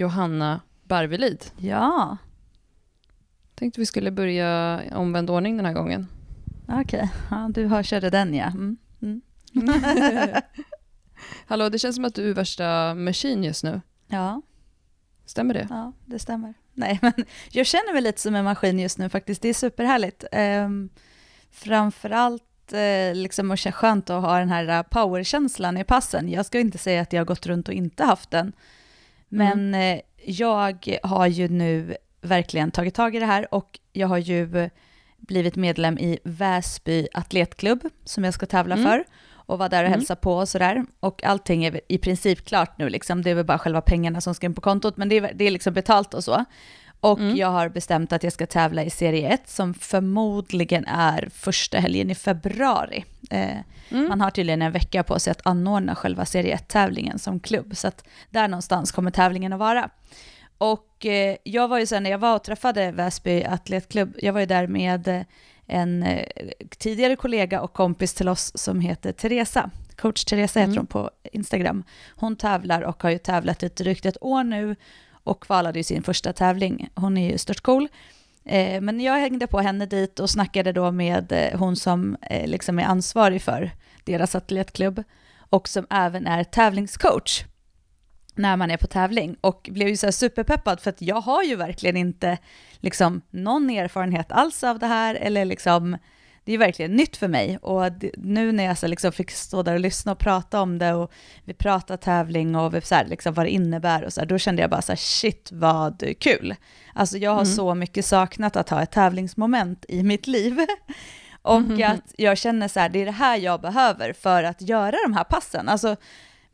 [0.00, 1.44] Johanna Barvelid.
[1.56, 2.16] Ja,
[3.54, 6.06] Tänkte vi skulle börja i omvänd ordning den här gången.
[6.68, 7.10] okej.
[7.30, 8.44] Ja, du har körde den ja.
[8.46, 8.76] Mm.
[9.02, 9.20] Mm.
[11.46, 13.80] Hallå, det känns som att du är värsta machine just nu.
[14.08, 14.42] Ja,
[15.26, 15.66] Stämmer det?
[15.70, 16.54] ja, det stämmer.
[16.74, 17.12] Nej, men
[17.50, 19.42] jag känner mig lite som en maskin just nu faktiskt.
[19.42, 20.24] Det är superhärligt.
[20.32, 20.88] Um,
[21.50, 26.28] framförallt eh, liksom, och skönt att ha den här powerkänslan i passen.
[26.28, 28.52] Jag ska inte säga att jag har gått runt och inte haft den.
[29.30, 34.18] Men eh, jag har ju nu verkligen tagit tag i det här och jag har
[34.18, 34.70] ju
[35.16, 38.86] blivit medlem i Väsby atletklubb som jag ska tävla Mm.
[38.90, 39.98] för och vara där och Mm.
[39.98, 40.84] hälsa på och sådär.
[41.00, 43.22] Och allting är i princip klart nu, liksom.
[43.22, 45.44] det är väl bara själva pengarna som ska in på kontot, men det är, det
[45.44, 46.44] är liksom betalt och så.
[47.00, 47.36] Och Mm.
[47.36, 52.10] jag har bestämt att jag ska tävla i serie 1 som förmodligen är första helgen
[52.10, 53.04] i februari.
[53.30, 53.56] Eh,
[53.92, 54.08] Mm.
[54.08, 57.88] man har tydligen en vecka på sig att anordna själva serie 1-tävlingen som klubb, så
[57.88, 59.90] att där någonstans kommer tävlingen att vara.
[60.58, 64.40] Och eh, jag var ju sen när jag var och träffade Väsby atletklubb, jag var
[64.40, 65.22] ju där med eh,
[65.66, 66.26] en eh,
[66.78, 69.70] tidigare kollega och kompis till oss som heter Teresa.
[69.96, 70.76] Coach Teresa heter Mm.
[70.78, 71.84] hon på Instagram.
[72.16, 74.76] Hon tävlar och har ju tävlat ett drygt ett år nu
[75.30, 76.88] och kvalade ju sin första tävling.
[76.94, 77.88] Hon är ju stört cool.
[78.44, 82.46] Eh, men jag hängde på henne dit och snackade då med eh, hon som eh,
[82.46, 83.70] liksom är ansvarig för
[84.04, 85.02] deras atletklubb
[85.38, 87.44] och som även är tävlingscoach
[88.34, 91.42] när man är på tävling och blev ju så här superpeppad för att jag har
[91.42, 92.38] ju verkligen inte
[92.78, 95.96] liksom någon erfarenhet alls av det här eller liksom
[96.44, 99.62] det är verkligen nytt för mig och det, nu när jag så liksom fick stå
[99.62, 101.12] där och lyssna och prata om det och
[101.44, 104.38] vi pratade tävling och vi så här, liksom vad det innebär och så här, då
[104.38, 106.54] kände jag bara så här shit vad kul.
[106.94, 107.54] Alltså jag har Mm.
[107.54, 110.58] så mycket saknat att ha ett tävlingsmoment i mitt liv.
[111.42, 111.90] Och Mhm.
[111.90, 115.12] att jag känner så här, det är det här jag behöver för att göra de
[115.14, 115.68] här passen.
[115.68, 115.96] Alltså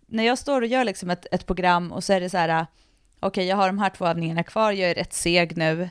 [0.07, 2.67] när jag står och gör liksom ett, ett program och så är det så här,
[3.21, 5.89] okej jag har de här två övningarna kvar, jag är rätt seg nu.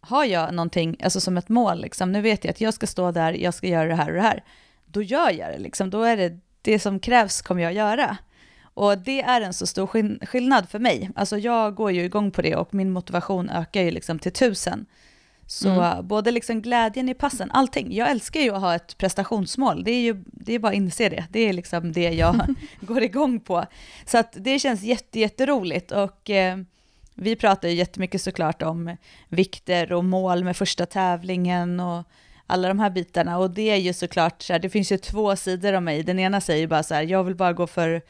[0.00, 3.10] Har jag någonting, alltså som ett mål, liksom, nu vet jag att jag ska stå
[3.10, 4.44] där, jag ska göra det här och det här.
[4.86, 8.16] Då gör jag det, liksom, då är det det som krävs kommer jag göra.
[8.74, 11.10] Och det är en så stor skill- skillnad för mig.
[11.16, 14.86] Alltså jag går ju igång på det och min motivation ökar ju liksom till tusen.
[15.46, 16.08] Så Mm.
[16.08, 17.92] både liksom glädjen i passen, allting.
[17.94, 19.84] Jag älskar ju att ha ett prestationsmål.
[19.84, 21.24] Det är ju det är bara att inse det.
[21.30, 22.40] Det är liksom det jag
[22.80, 23.64] går igång på.
[24.06, 25.92] Så att det känns jätte, jätteroligt.
[25.92, 26.58] Och eh,
[27.20, 28.96] vi pratar ju jättemycket såklart om
[29.28, 32.04] vikter och mål med första tävlingen och
[32.46, 33.38] alla de här bitarna.
[33.38, 36.02] Och det är ju såklart så här, det finns ju två sidor av mig.
[36.02, 38.02] Den ena säger ju bara så här, jag vill bara gå för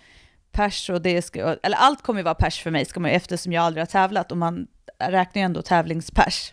[0.53, 3.53] pers och det ska, eller allt kommer ju vara pers för mig ska man, eftersom
[3.53, 4.67] jag aldrig har tävlat och man
[4.99, 6.53] räknar ju ändå tävlingspers.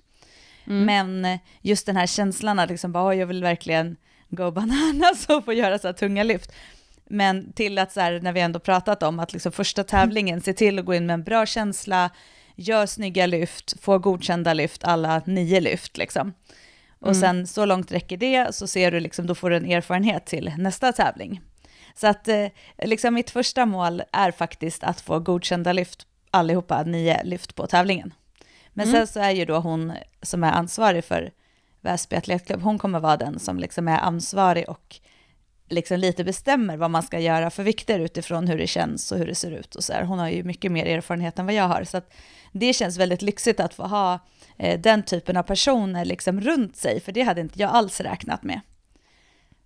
[0.67, 0.85] Mm.
[0.85, 3.97] Men just den här känslan att liksom bara, "Oj, jag vill verkligen
[4.29, 6.51] go bananas och få göra så här tunga lyft.
[7.09, 10.53] Men till att så här, när vi ändå pratat om att liksom första tävlingen, se
[10.53, 12.09] till att gå in med en bra känsla,
[12.57, 16.33] gör snygga lyft, få godkända lyft, alla nio lyft liksom.
[16.99, 17.21] Och Mm.
[17.21, 20.53] sen så långt räcker det, så ser du liksom, då får du en erfarenhet till
[20.57, 21.41] nästa tävling.
[21.95, 22.47] Så att eh,
[22.83, 28.13] liksom mitt första mål är faktiskt att få godkända lyft, allihopa nio lyft på tävlingen.
[28.73, 28.99] Men Mm.
[28.99, 31.31] sen så är ju då hon som är ansvarig för
[31.81, 34.95] Väsby Atletklubb, hon kommer vara den som liksom är ansvarig och
[35.69, 39.25] liksom lite bestämmer vad man ska göra för vikter utifrån hur det känns och hur
[39.25, 40.03] det ser ut och så här.
[40.03, 42.13] Hon har ju mycket mer erfarenhet än vad jag har, så att
[42.51, 44.19] det känns väldigt lyxigt att få ha
[44.57, 48.43] eh, den typen av personer liksom runt sig, för det hade inte jag alls räknat
[48.43, 48.61] med.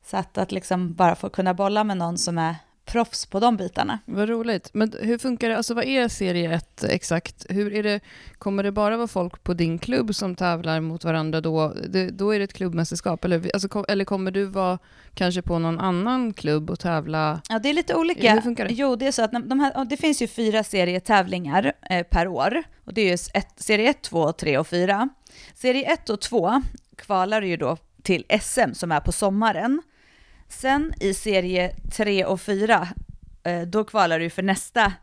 [0.05, 2.55] Så att, att liksom bara få kunna bolla med någon som är
[2.85, 3.99] proffs på de bitarna.
[4.05, 4.69] Vad roligt.
[4.73, 5.57] Men hur funkar det?
[5.57, 7.45] Alltså vad är serie 1 exakt?
[7.49, 7.99] Hur är det,
[8.37, 11.73] kommer det bara vara folk på din klubb som tävlar mot varandra då?
[11.89, 13.25] Det, då är det ett klubbmästerskap?
[13.25, 14.79] Eller, alltså, kom, eller kommer du vara
[15.13, 17.41] kanske på någon annan klubb och tävla?
[17.49, 18.33] Ja, det är lite olika.
[18.33, 18.73] Hur funkar det?
[18.73, 22.63] Jo, det är så att de här, det finns ju fyra serietävlingar eh, per år.
[22.85, 25.09] Och det är ju ett, serie 1, 2, 3 och 4.
[25.53, 26.61] Serie 1 och 2
[26.95, 29.81] kvalar ju då till SM som är på sommaren.
[30.51, 32.87] Sen i serie 3 och 4,
[33.43, 34.93] eh, då kvalar du för nästa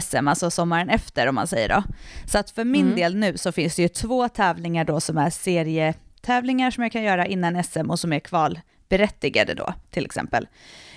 [0.00, 1.82] SM, alltså sommaren efter om man säger då.
[2.26, 2.96] Så att för min Mm.
[2.96, 7.02] del nu så finns det ju två tävlingar då som är serietävlingar som jag kan
[7.02, 10.48] göra innan SM och som är kvalberättigade då till exempel.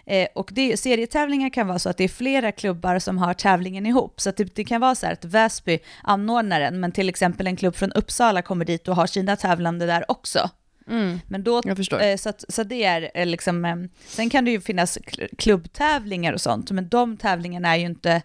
[0.06, 3.86] Eh, och det, serietävlingar kan vara så att det är flera klubbar som har tävlingen
[3.86, 4.22] ihop.
[4.22, 7.56] Så det, det kan vara så här att Väsby anordnar den, men till exempel en
[7.56, 10.50] klubb från Uppsala kommer dit och har sina tävlande där också.
[10.88, 12.02] Mm, Men då, jag förstår.
[12.02, 13.76] eh, så, att, så det är eh, liksom, eh,
[14.08, 18.22] sen kan det ju finnas kl- klubbtävlingar och sånt, men de tävlingarna är ju inte,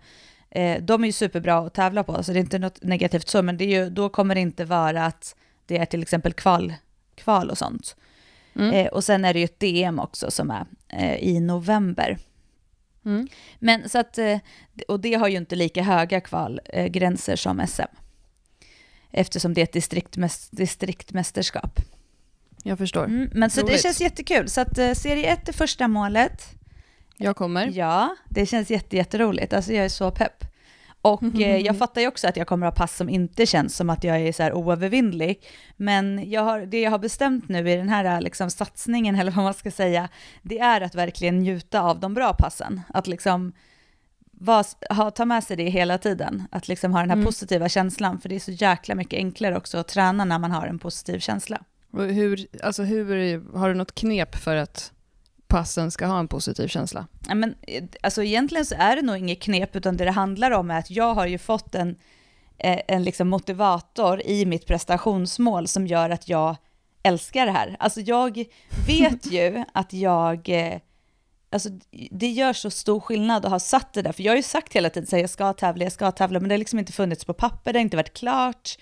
[0.81, 3.57] de är ju superbra att tävla på, så det är inte något negativt så, men
[3.57, 5.37] det är ju, då kommer det inte vara att
[5.67, 6.75] det är till exempel kval,
[7.15, 7.97] kval och sånt.
[8.55, 8.89] Mm.
[8.93, 10.67] Och sen är det ju ett DM också som är
[11.19, 12.19] i november.
[13.05, 13.29] Mm.
[13.59, 14.19] Men så att,
[14.89, 17.83] och det har ju inte lika höga kvalgränser som SM.
[19.11, 21.81] Eftersom det är ett distriktmäst, distriktmästerskap.
[22.67, 23.05] Jag förstår.
[23.05, 24.49] Mm, men så det känns jättekul.
[24.49, 26.43] Så att eh, serie 1 är första målet.
[27.17, 27.71] Jag kommer.
[27.75, 29.53] Ja, det känns jätte, jätteroligt.
[29.53, 30.45] Alltså jag är så pepp.
[31.03, 33.91] Och eh, jag fattar ju också att jag kommer ha pass som inte känns som
[33.91, 35.43] att jag är så här oövervinnlig.
[35.77, 39.45] Men jag har, det jag har bestämt nu i den här liksom, satsningen, eller vad
[39.45, 40.09] man ska säga,
[40.43, 42.81] det är att verkligen njuta av de bra passen.
[42.95, 43.53] Att liksom
[44.31, 46.43] var, ha, ta med sig det hela tiden.
[46.51, 47.27] Att liksom ha den här Mm.
[47.27, 50.67] positiva känslan, för det är så jäkla mycket enklare också att träna när man har
[50.67, 51.61] en positiv känsla.
[51.93, 54.93] Hur, alltså hur, har du något knep för att
[55.47, 57.07] passen ska ha en positiv känsla?
[57.29, 60.51] Ja, men, eh, alltså egentligen så är det nog inget knep, utan det det handlar
[60.51, 61.97] om är att jag har ju fått en,
[62.59, 66.57] eh, en liksom motivator i mitt prestationsmål som gör att jag
[67.03, 67.77] älskar det här.
[67.79, 68.45] Alltså jag
[68.87, 70.79] vet ju att jag, eh,
[71.51, 71.69] alltså
[72.11, 74.73] det gör så stor skillnad att ha satt det där, för jag har ju sagt
[74.73, 77.25] hela tiden här, jag ska tävla, jag ska tävla, men det har liksom inte funnits
[77.25, 78.77] på papper, det har inte varit klart.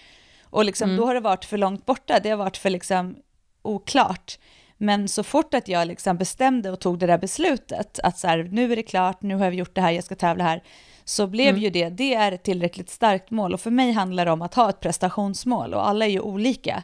[0.54, 1.00] Och liksom, Mm.
[1.00, 3.16] då har det varit för långt borta, det har varit för liksom
[3.62, 4.38] oklart.
[4.76, 8.48] Men så fort att jag liksom bestämde och tog det där beslutet, att så här,
[8.52, 10.62] nu är det klart, nu har vi gjort det här, jag ska tävla här,
[11.04, 11.60] så blev Mm.
[11.62, 13.54] ju det, det är ett tillräckligt starkt mål.
[13.54, 16.82] Och för mig handlar det om att ha ett prestationsmål, och alla är ju olika.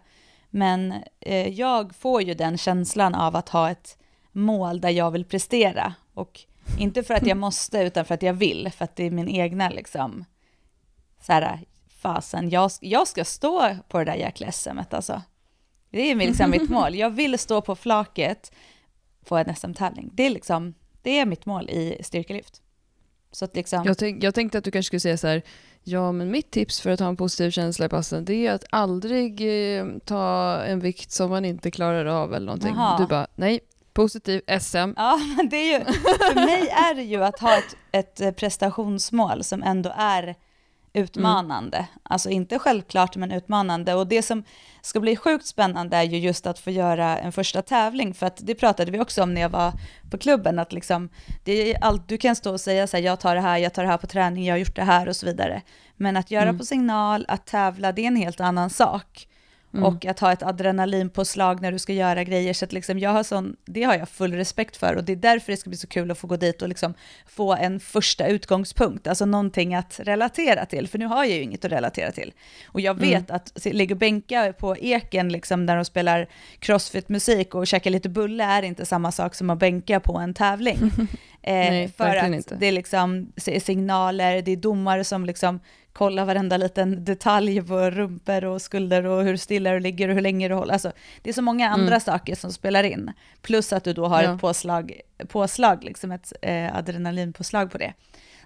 [0.50, 3.99] Men eh, jag får ju den känslan av att ha ett
[4.32, 5.94] mål där jag vill prestera.
[6.14, 6.40] Och
[6.78, 9.28] inte för att jag måste, utan för att jag vill, för att det är min
[9.28, 10.25] egna liksom,
[11.26, 11.58] så här,
[12.00, 15.23] fasen, jag, jag ska stå på det där jäkla SMet alltså.
[15.91, 16.94] Det är liksom mitt mål.
[16.94, 18.52] Jag vill stå på flaket
[19.25, 20.11] på en SM-tävling.
[20.12, 22.62] Det är liksom, det är mitt mål i styrkelyft.
[23.32, 25.43] Så att liksom, Jag, tänk, jag tänkte att du kanske skulle säga så här,
[25.82, 28.64] ja men mitt tips för att ha en positiv känsla i passen det är att
[28.70, 29.41] aldrig
[29.79, 32.75] eh, ta en vikt som man inte klarar av eller någonting.
[32.76, 32.99] Jaha.
[32.99, 33.61] Du bara, nej,
[33.93, 34.93] positiv SM.
[34.97, 39.44] Ja, men det är ju, för mig är det ju att ha ett, ett prestationsmål
[39.44, 40.35] som ändå är
[40.92, 41.87] utmanande.
[42.02, 43.94] Alltså inte självklart, men utmanande.
[43.94, 44.44] Och det som
[44.82, 48.38] ska bli sjukt spännande är ju just att få göra en första tävling, för att
[48.42, 49.72] det pratade vi också om när jag var
[50.10, 51.08] på klubben, att liksom,
[51.44, 53.75] det är allt, du kan stå och säga så här, jag tar det här, jag
[53.75, 55.62] tar det här på träning, jag har gjort det här och så vidare.
[55.96, 56.58] Men att göra Mm.
[56.58, 59.26] på signal, att tävla, det är en helt annan sak.
[59.75, 59.84] Mm.
[59.84, 62.52] Och att ha ett adrenalinpåslag när du ska göra grejer.
[62.52, 64.96] Så att liksom jag har sån, det har jag full respekt för.
[64.96, 66.94] Och det är därför det ska bli så kul att få gå dit och liksom
[67.26, 69.06] få en första utgångspunkt.
[69.06, 70.88] Alltså någonting att relatera till.
[70.88, 72.32] För nu har jag ju inget att relatera till.
[72.67, 76.26] Och jag vet att se- ligga och bänka på eken liksom, när de spelar
[76.58, 80.78] crossfit-musik och käka lite bulle är inte samma sak som att bänka på en tävling.
[81.43, 82.55] Eh, Nej, för att inte.
[82.55, 85.61] det är liksom signaler, det är domare som liksom
[85.92, 90.22] kollar varenda liten detalj på rumpor och skulder och hur stilla du ligger och hur
[90.22, 90.72] länge du håller.
[90.72, 90.92] Alltså,
[91.22, 92.00] det är så många andra Mm.
[92.00, 93.12] saker som spelar in.
[93.42, 94.34] Plus att du då har Ja.
[94.34, 97.92] ett påslag, påslag liksom ett eh, adrenalinpåslag på det.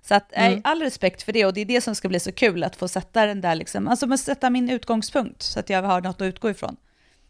[0.02, 0.61] Så att, eh, Mm.
[0.64, 2.88] all respekt för det och det är det som ska bli så kul att få
[2.88, 6.25] sätta den där liksom, alltså men sätta min utgångspunkt så att jag har något att
[6.26, 6.76] utgå ifrån.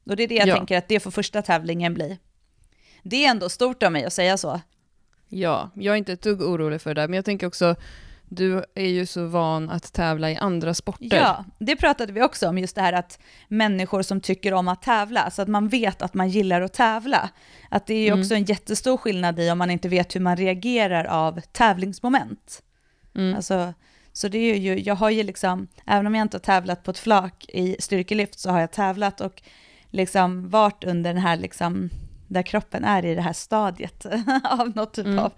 [0.06, 0.56] Och det är det jag Ja.
[0.56, 2.18] tänker att det får första tävlingen bli.
[3.02, 4.60] Det är ändå stort av mig att säga så.
[5.28, 7.76] Ja, jag är inte ett dugg orolig för det där, men jag tänker också,
[8.34, 11.16] du är ju så van att tävla i andra sporter.
[11.16, 14.82] Ja, det pratade vi också om, just det här att människor som tycker om att
[14.82, 17.30] tävla, så att man vet att man gillar att tävla.
[17.70, 18.20] Att det är ju Mm.
[18.20, 22.62] också en jättestor skillnad i om man inte vet hur man reagerar av tävlingsmoment.
[23.16, 23.36] Mm.
[23.36, 23.74] Alltså,
[24.12, 26.90] så det är ju, jag har ju liksom, även om jag inte har tävlat på
[26.90, 29.42] ett flak i styrkelyft så har jag tävlat och
[29.90, 31.90] liksom varit under den här liksom,
[32.28, 34.06] där kroppen är i det här stadiet
[34.44, 35.18] av något typ Mm.
[35.18, 35.32] av.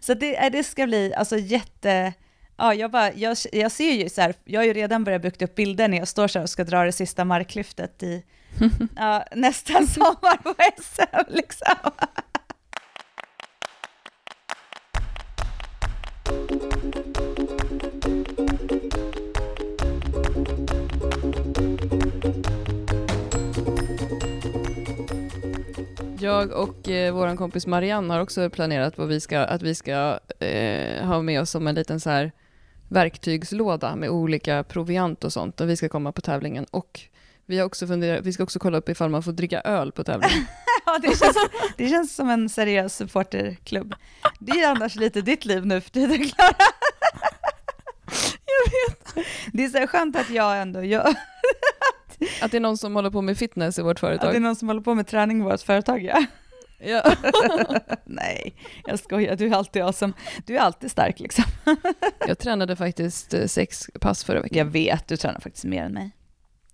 [0.00, 2.12] Så det, det ska bli alltså jätte,
[2.56, 5.46] ja jag bara, jag, jag ser ju så här, jag har ju redan börjat bygga
[5.46, 8.24] upp bilder när jag står så här och ska dra det sista marklyftet i
[8.96, 11.92] ja, nästa sommar på SM liksom.
[26.18, 30.18] Jag och eh, vår kompis Marianne har också planerat vad vi ska, att vi ska
[30.38, 32.32] eh, ha med oss som en liten så här
[32.92, 36.64] verktygslåda med olika proviant och sånt och vi ska komma på tävlingen.
[36.70, 37.00] Och
[37.46, 40.04] vi har också funderat, vi ska också kolla upp ifall man får dricka öl på
[40.04, 40.46] tävlingen.
[40.86, 41.36] Ja, det känns,
[41.76, 43.94] det känns som en seriös supporterklubb.
[44.38, 46.54] Det är annars lite ditt liv nu för tiden, Klara.
[48.46, 49.26] Jag vet.
[49.52, 51.14] Det är så skönt att jag ändå gör,
[52.42, 54.42] Att det är någon som håller på med fitness i vårt att det är företag.
[54.42, 56.24] någon som håller på med träning i vårt företag, ja.
[56.84, 57.16] Ja.
[58.04, 58.54] Nej,
[58.86, 60.12] jag skojar, du är alltid awesome.
[60.46, 61.44] Du är alltid stark liksom.
[62.26, 64.58] Jag tränade faktiskt eh, sex pass förra veckan.
[64.58, 66.10] Jag vet, du tränar faktiskt mer än mig.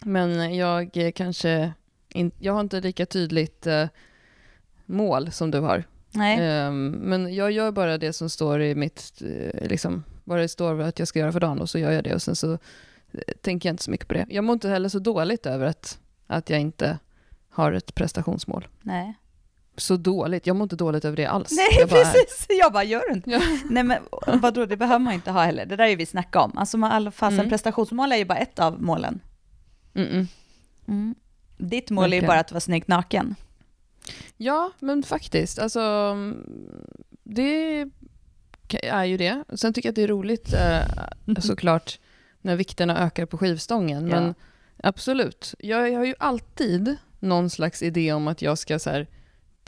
[0.04, 1.72] Men jag eh, kanske
[2.08, 3.86] in, jag har inte lika tydligt eh,
[4.86, 5.84] mål som du har.
[6.10, 6.38] Nej.
[6.40, 9.22] Ehm, men jag gör bara det som står i mitt,
[9.62, 12.14] liksom, vad det står att jag ska göra för dagen och så gör jag det
[12.14, 12.58] och sen så
[13.40, 14.26] tänker jag inte så mycket på det.
[14.28, 16.98] Jag mår inte heller så dåligt över att, att jag inte
[17.50, 18.68] har ett prestationsmål.
[18.82, 19.14] Nej.
[19.78, 21.50] Så dåligt, jag mår inte dåligt över det alls.
[21.56, 22.46] Nej, jag bara precis.
[22.60, 23.30] Jag bara, gör du inte?
[23.30, 23.40] Ja.
[23.70, 24.02] Nej, men
[24.40, 25.66] vadå, det behöver man inte ha heller.
[25.66, 26.58] Det där är ju vi snacka om.
[26.58, 27.48] Alltså, man, alla fasen Mm.
[27.50, 29.20] prestationsmål är ju bara ett av målen.
[29.94, 30.26] Mm-mm.
[31.58, 32.26] Ditt mål är ju Verkligen.
[32.26, 33.34] bara att vara snyggt naken.
[34.36, 35.58] Ja, men faktiskt.
[35.58, 36.44] Alltså, mm,
[37.24, 37.80] det
[38.82, 39.44] är ju det.
[39.56, 41.98] Sen tycker jag att det är roligt eh, såklart
[42.40, 44.08] när vikterna ökar på skivstången.
[44.08, 44.20] Ja.
[44.20, 44.34] Men
[44.82, 49.06] absolut, jag, jag har ju alltid någon slags idé om att jag ska så här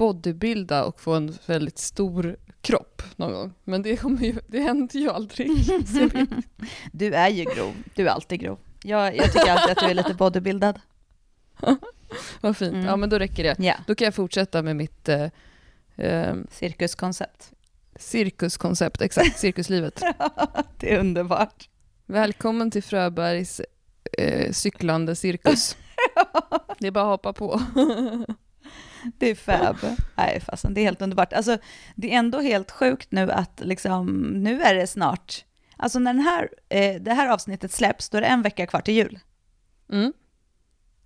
[0.01, 3.53] bodybuilda och få en väldigt stor kropp någon gång.
[3.65, 5.51] Men det, kommer ju, det händer ju aldrig.
[6.93, 7.75] Du är ju grov.
[7.95, 8.59] Du är alltid grov.
[8.83, 10.81] Jag, jag tycker alltid att du är lite bodybuildad.
[12.41, 12.73] Vad fint.
[12.73, 12.87] Mm.
[12.87, 13.57] Ja, men då räcker det.
[13.59, 15.27] Ja, Då kan jag fortsätta med mitt eh,
[15.97, 17.53] eh, cirkuskoncept.
[17.97, 20.03] cirkuskoncept, exakt, cirkuslivet.
[20.79, 21.69] det är underbart.
[22.07, 23.61] Välkommen till Fröbergs
[24.19, 25.77] eh, cyklande cirkus.
[26.79, 27.61] Det är bara att hoppa på.
[29.19, 29.77] Det är fab.
[30.17, 31.33] Nej, fasen, det är helt underbart.
[31.33, 31.59] Alltså,
[31.95, 35.45] det är ändå helt sjukt nu att liksom, nu är det snart,
[35.77, 38.81] alltså när den här, eh, det här avsnittet släpps, då är det en vecka kvar
[38.81, 39.19] till jul.
[39.93, 40.13] Mm.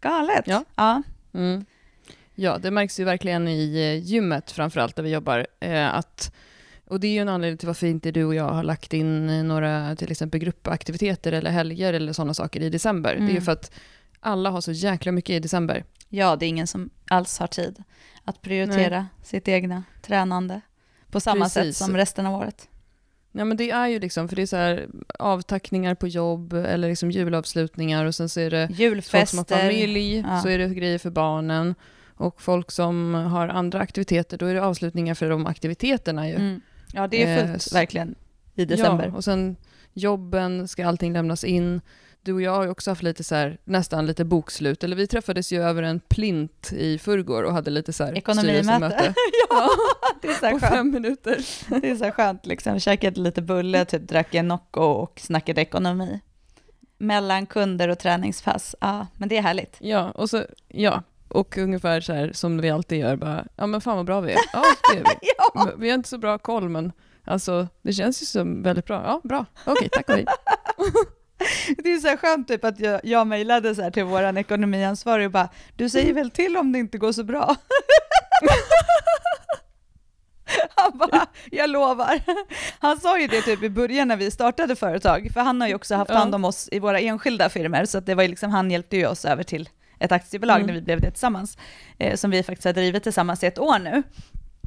[0.00, 0.44] Galet.
[0.46, 0.64] Ja.
[0.76, 1.02] ja.
[1.34, 1.64] Mm.
[2.34, 5.46] Ja, det märks ju verkligen i eh, gymmet framförallt där vi jobbar.
[5.60, 6.34] Eh, att,
[6.86, 9.30] och det är ju en anledning till varför inte du och jag har lagt in
[9.30, 13.14] eh, några till exempel gruppaktiviteter eller helger eller sådana saker i december.
[13.14, 13.42] Det är ju Mm.
[13.44, 13.72] för att
[14.24, 15.84] alla har så jäkla mycket i december.
[16.08, 17.82] Ja, det är ingen som alls har tid
[18.24, 20.60] att prioritera sitt egna tränande
[21.10, 21.54] på samma Precis.
[21.78, 22.68] sätt som resten av året.
[23.32, 24.86] Ja men det är ju liksom, för det är så här
[25.18, 29.56] avtackningar på jobb eller liksom julavslutningar och sen så är det folk som har Julfester.
[29.58, 30.40] familj, Ja.
[30.42, 31.74] så är det grejer för barnen.
[32.16, 36.34] Och folk som har andra aktiviteter, då är det avslutningar för de aktiviteterna ju.
[36.34, 36.60] Mm.
[36.92, 38.14] Ja, det är Eh, fullt s- verkligen
[38.54, 39.06] i december.
[39.06, 39.56] Ja, och sen
[39.92, 41.80] jobben, ska allting lämnas in.
[42.24, 45.06] Du och jag har ju också haft lite så här, nästan lite bokslut, eller vi
[45.06, 49.14] träffades ju över en plint i förrgår och hade lite så här Ekonomimöte.
[49.50, 49.68] ja,
[50.22, 50.74] det är så på skönt.
[50.74, 51.44] fem minuter.
[51.80, 52.80] Det är så här skönt liksom.
[52.80, 56.20] Käkade lite bulle, typ drack en Nocco och snackade ekonomi.
[56.98, 58.74] Mellan kunder och träningspass.
[58.80, 59.76] Ja, men det är härligt.
[59.78, 63.80] Ja, och så, ja, och ungefär så här som vi alltid gör, bara, ja men
[63.80, 64.40] fan vad bra vi är.
[64.52, 65.28] Ja, det är vi.
[65.54, 66.92] Ja, Vi har inte så bra koll, men
[67.24, 69.02] alltså, det känns ju som väldigt bra.
[69.04, 69.46] Ja, bra.
[69.66, 70.26] Okej, tack och hej.
[71.84, 75.26] det är så här skönt typ att jag, jag mejlade så här till våran ekonomiansvarig
[75.26, 77.56] och bara, du säger väl till om det inte går så bra?
[80.76, 82.20] Han bara, jag lovar.
[82.78, 85.74] Han sa ju det typ i början när vi startade företag, för han har ju
[85.74, 88.70] också haft hand om oss i våra enskilda firmor, så det var ju liksom, han
[88.70, 89.68] hjälpte ju oss över till
[90.00, 90.66] ett aktiebolag Mm.
[90.66, 91.58] när vi blev det tillsammans,
[91.98, 94.02] eh, som vi faktiskt har drivit tillsammans i ett år nu.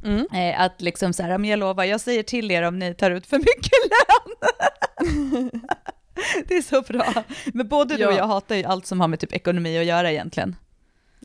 [0.04, 0.26] Mm.
[0.32, 2.94] Eh, att liksom så här, "Ja, men jag lovar, jag säger till er om ni
[2.94, 5.50] tar ut för mycket lön.
[6.48, 7.24] det är så bra.
[7.46, 8.16] Men både du och Ja.
[8.16, 10.56] jag hatar ju allt som har med typ ekonomi att göra egentligen.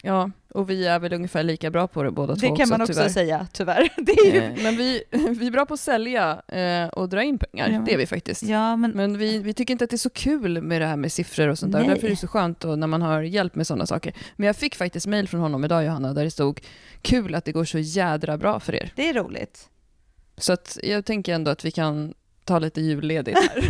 [0.04, 2.82] Ja, och vi är väl ungefär lika bra på det båda Det två kan man
[2.82, 3.10] också tyvärr.
[3.10, 3.90] säga, tyvärr.
[3.98, 4.40] Det är ju...
[4.40, 7.84] Eh, Men vi, vi är bra på att sälja eh, och dra in pengar, Ja.
[7.86, 8.44] det är vi faktiskt.
[8.44, 10.96] Ja, men Men vi, vi tycker inte att det är så kul med det här
[10.96, 11.80] med siffror och sånt där.
[11.80, 11.90] Nej.
[11.90, 14.14] Därför är det så skönt när man har hjälp med sådana saker.
[14.36, 16.62] Men jag fick faktiskt mail från honom idag, Johanna, där det stod
[17.02, 18.92] kul att det går så jädra bra för er.
[18.96, 19.70] det är roligt.
[20.38, 22.14] Så att jag tänker ändå att vi kan
[22.46, 23.70] ta lite julledigt här.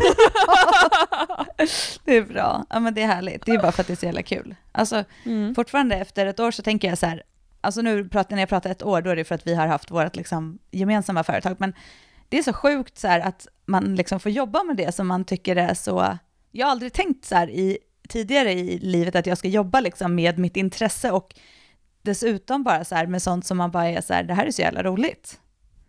[2.06, 2.65] Det är bra.
[2.70, 3.46] Ja, men det är härligt.
[3.46, 4.56] Det är bara för att det är så jävla kul.
[4.72, 5.56] Alltså, Mm.
[5.56, 7.24] fortfarande efter ett år så tänker jag så här,
[7.62, 9.68] alltså nu pratar, när jag pratar ett år, då är det för att vi har
[9.68, 11.74] haft vårt liksom gemensamma företag, men
[12.30, 15.25] det är så sjukt så här att man liksom får jobba med det som man
[15.25, 16.18] tycker är så,
[16.51, 17.77] jag har aldrig tänkt så här i,
[18.10, 21.36] tidigare i livet att jag ska jobba liksom med mitt intresse och
[22.01, 24.51] dessutom bara så här med sånt som man bara är så här, det här är
[24.51, 25.39] så jävla roligt.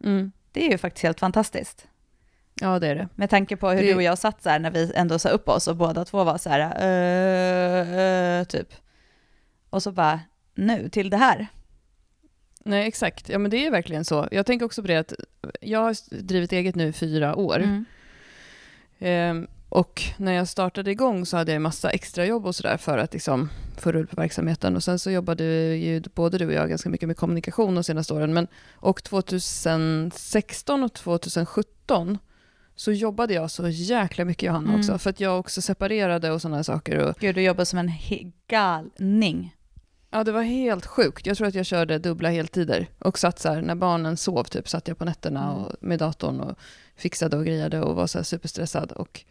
[0.04, 0.32] Mm.
[0.52, 1.86] Det är ju faktiskt helt fantastiskt.
[2.60, 3.08] Ja, det är det.
[3.14, 5.28] Med tanke på hur Det- du och jag satt så här när vi ändå sa
[5.28, 8.68] upp oss och båda två var så här, "Eh, eh", typ.
[9.70, 10.20] Och så bara,
[10.54, 11.46] nu till det här.
[12.64, 13.28] Nej, exakt.
[13.28, 14.28] Ja, men det är verkligen så.
[14.30, 15.12] Jag tänker också på det att
[15.60, 17.56] jag har drivit eget nu i fyra år.
[17.58, 17.84] Mm.
[18.98, 23.12] Ehm, och när jag startade igång så hade jag massa extrajobb och sådär för att
[23.12, 24.76] liksom få rull på verksamheten.
[24.76, 25.44] Och sen så jobbade
[25.76, 28.34] ju både du och jag ganska mycket med kommunikation de senaste åren.
[28.34, 32.18] Men, och 2016 och 2017
[32.76, 34.80] så jobbade jag så jäkla mycket Johanna Mm.
[34.80, 34.98] också.
[34.98, 36.98] För att jag också separerade och sådana saker.
[36.98, 37.92] Och, Gud, du jobbar som en
[38.48, 39.56] galning.
[40.10, 41.26] ja, det var helt sjukt.
[41.26, 42.86] Jag tror att jag körde dubbla heltider.
[42.98, 45.54] Och satt så här, när barnen sov typ, satt jag på nätterna Mm.
[45.56, 46.58] och, med datorn och
[46.96, 48.92] fixade och grejade och var så här superstressad.
[48.92, 49.24] Och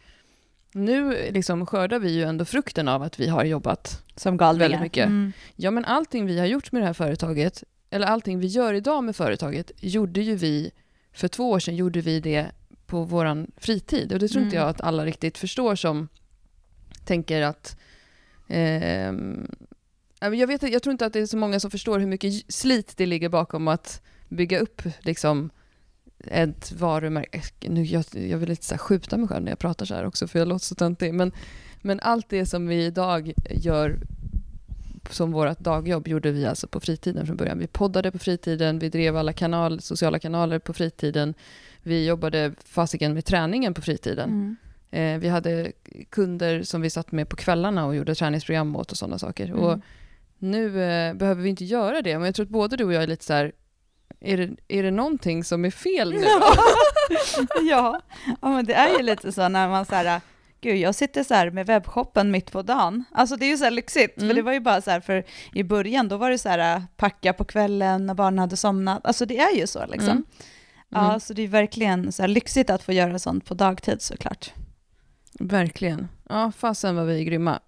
[0.72, 4.02] nu liksom skördar vi ju ändå frukten av att vi har jobbat.
[4.16, 4.64] Som galningar.
[4.64, 5.06] Väldigt mycket.
[5.06, 5.32] Mm.
[5.56, 9.04] Ja, men allting vi har gjort med det här företaget eller allting vi gör idag
[9.04, 10.70] med företaget, gjorde ju vi,
[11.12, 12.46] för två år sedan gjorde vi det
[12.94, 14.12] på vår fritid.
[14.12, 14.66] Och det tror inte Mm.
[14.66, 16.08] jag att alla riktigt förstår som
[17.04, 17.76] tänker att
[20.20, 22.52] men jag, vet, jag tror inte att det är så många som förstår hur mycket
[22.54, 25.50] slit det ligger bakom att bygga upp liksom,
[26.24, 27.68] ett varumärke.
[27.68, 30.28] Nu, jag, jag vill inte så skjuta mig själv när jag pratar så här också,
[30.28, 31.14] för jag låter så töntig.
[31.14, 31.32] Men,
[31.82, 33.98] men allt det som vi idag gör
[35.10, 37.58] som vårt dagjobb gjorde vi alltså på fritiden från början.
[37.58, 41.34] Vi poddade på fritiden, vi drev alla kanal, sociala kanaler på fritiden.
[41.84, 44.28] Vi jobbade fasiken med träningen på fritiden.
[44.30, 44.56] Mm.
[44.90, 45.72] Eh, vi hade
[46.10, 49.46] kunder som vi satt med på kvällarna och gjorde träningsprogram åt och sådana saker.
[49.46, 49.58] Mm.
[49.60, 49.78] Och
[50.38, 53.02] nu eh, behöver vi inte göra det, men jag tror att både du och jag
[53.02, 53.52] är lite så här,
[54.20, 56.20] är det, är det någonting som är fel nu?
[56.24, 56.54] Ja.
[57.70, 58.00] ja.
[58.42, 60.20] ja, men det är ju lite så när man så här,
[60.60, 63.04] gud jag sitter så här med webbshoppen mitt på dagen.
[63.12, 64.28] Alltså det är ju så här lyxigt, Mm.
[64.28, 66.82] för det var ju bara så här, för i början då var det så här
[66.96, 69.06] packa på kvällen när barnen hade somnat.
[69.06, 70.10] Alltså det är ju så liksom.
[70.10, 70.24] Mm.
[70.94, 71.20] Ja, Mm.
[71.20, 74.52] så det är verkligen så lyxigt att få göra sånt på dagtid såklart.
[75.38, 76.08] Verkligen.
[76.28, 77.60] Ja, fasen vad vi är grymma.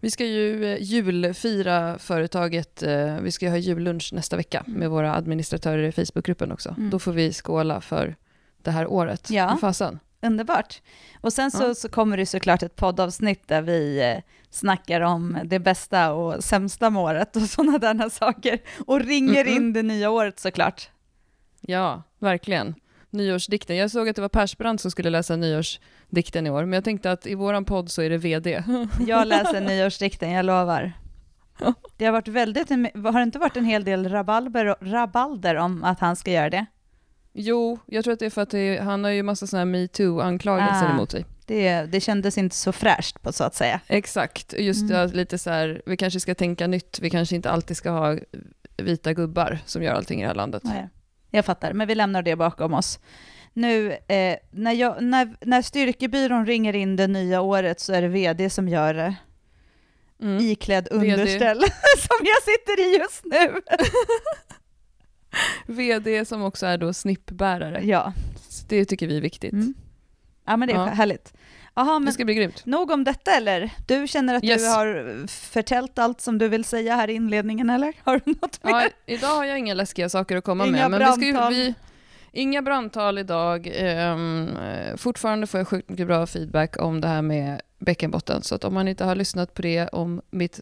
[0.00, 2.82] Vi ska ju eh, julfira företaget.
[2.82, 4.78] eh, Vi ska ju ha jullunch nästa vecka Mm.
[4.80, 6.74] med våra administratörer i Facebookgruppen också.
[6.78, 6.90] Mm.
[6.90, 8.16] Då får vi skåla för
[8.62, 9.30] det här året.
[9.30, 9.56] Ja.
[9.60, 9.98] Fasen.
[10.22, 10.82] Underbart.
[11.20, 11.74] Och sen så, Ja.
[11.74, 16.90] så kommer det såklart ett poddavsnitt där vi eh, snackar om det bästa och sämsta
[16.90, 18.58] med året och sådana där saker.
[18.86, 19.56] Och ringer Mm-mm.
[19.56, 20.88] in det nya året såklart.
[21.66, 22.74] Ja, verkligen.
[23.10, 23.76] Nyårsdikten.
[23.76, 27.12] Jag såg att det var Persbrandt som skulle läsa nyårsdikten i år, men jag tänkte
[27.12, 28.64] att i våran podd så är det VD.
[29.06, 30.92] Jag läser nyårsdikten, jag lovar.
[31.96, 36.00] Det har varit väldigt, har det inte varit en hel del rabalber, rabalder om att
[36.00, 36.66] han ska göra det?
[37.32, 39.72] Jo, jag tror att det är för att är, han har ju massa sådana här
[39.72, 40.92] metoo-anklagelser Ah.
[40.94, 41.24] emot sig.
[41.46, 43.80] Det, det kändes inte så fräscht på så att säga.
[43.86, 45.10] Exakt, just Mm.
[45.10, 48.16] lite så här, vi kanske ska tänka nytt, vi kanske inte alltid ska ha
[48.76, 50.62] vita gubbar som gör allting i det här landet.
[50.64, 50.88] Nej,
[51.30, 52.98] jag fattar, men vi lämnar det bakom oss.
[53.52, 58.08] Nu, eh, när, jag, när, när styrkebyrån ringer in det nya året så är det
[58.08, 59.14] vd som gör det.
[60.22, 60.38] Mm.
[60.40, 61.58] iklädd underställ
[61.98, 63.60] som jag sitter i just nu.
[65.74, 67.80] VD som också är då snippbärare.
[67.84, 68.12] Ja.
[68.48, 69.52] Så Det tycker vi är viktigt.
[69.52, 69.74] Mm.
[70.46, 70.84] ja, men det är Ja.
[70.84, 71.34] härligt.
[71.84, 72.66] Det men ska bli grymt.
[72.66, 73.70] nog om detta eller?
[73.86, 74.74] Du känner att du Yes.
[74.74, 77.92] har förtält allt som du vill säga här i inledningen eller?
[78.04, 78.72] Har du något mer?
[78.72, 81.00] Ja, idag har jag inga läskiga saker att komma Inga med.
[81.00, 81.74] Men vi ska ju, vi,
[82.36, 83.66] inga brandtal idag.
[83.66, 84.16] Eh,
[84.96, 88.42] fortfarande får jag sjukt mycket bra feedback om det här med bäckenbotten.
[88.42, 90.60] Så att om man inte har lyssnat på det om mitt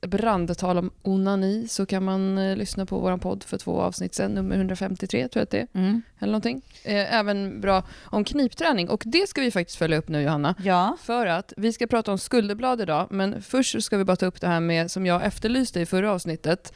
[0.00, 4.34] brandtal om onani så kan man eh, lyssna på vår podd för två avsnitt sen,
[4.34, 5.68] nummer 153 tror jag att det är.
[5.74, 6.02] Mm.
[6.18, 6.62] Eller någonting.
[6.84, 10.54] Eh, även bra om knipträning och det ska vi faktiskt följa upp nu Johanna.
[10.64, 10.96] Ja.
[11.00, 14.40] För att vi ska prata om skulderblad idag, men först ska vi bara ta upp
[14.40, 16.72] det här med, som jag efterlyste i förra avsnittet,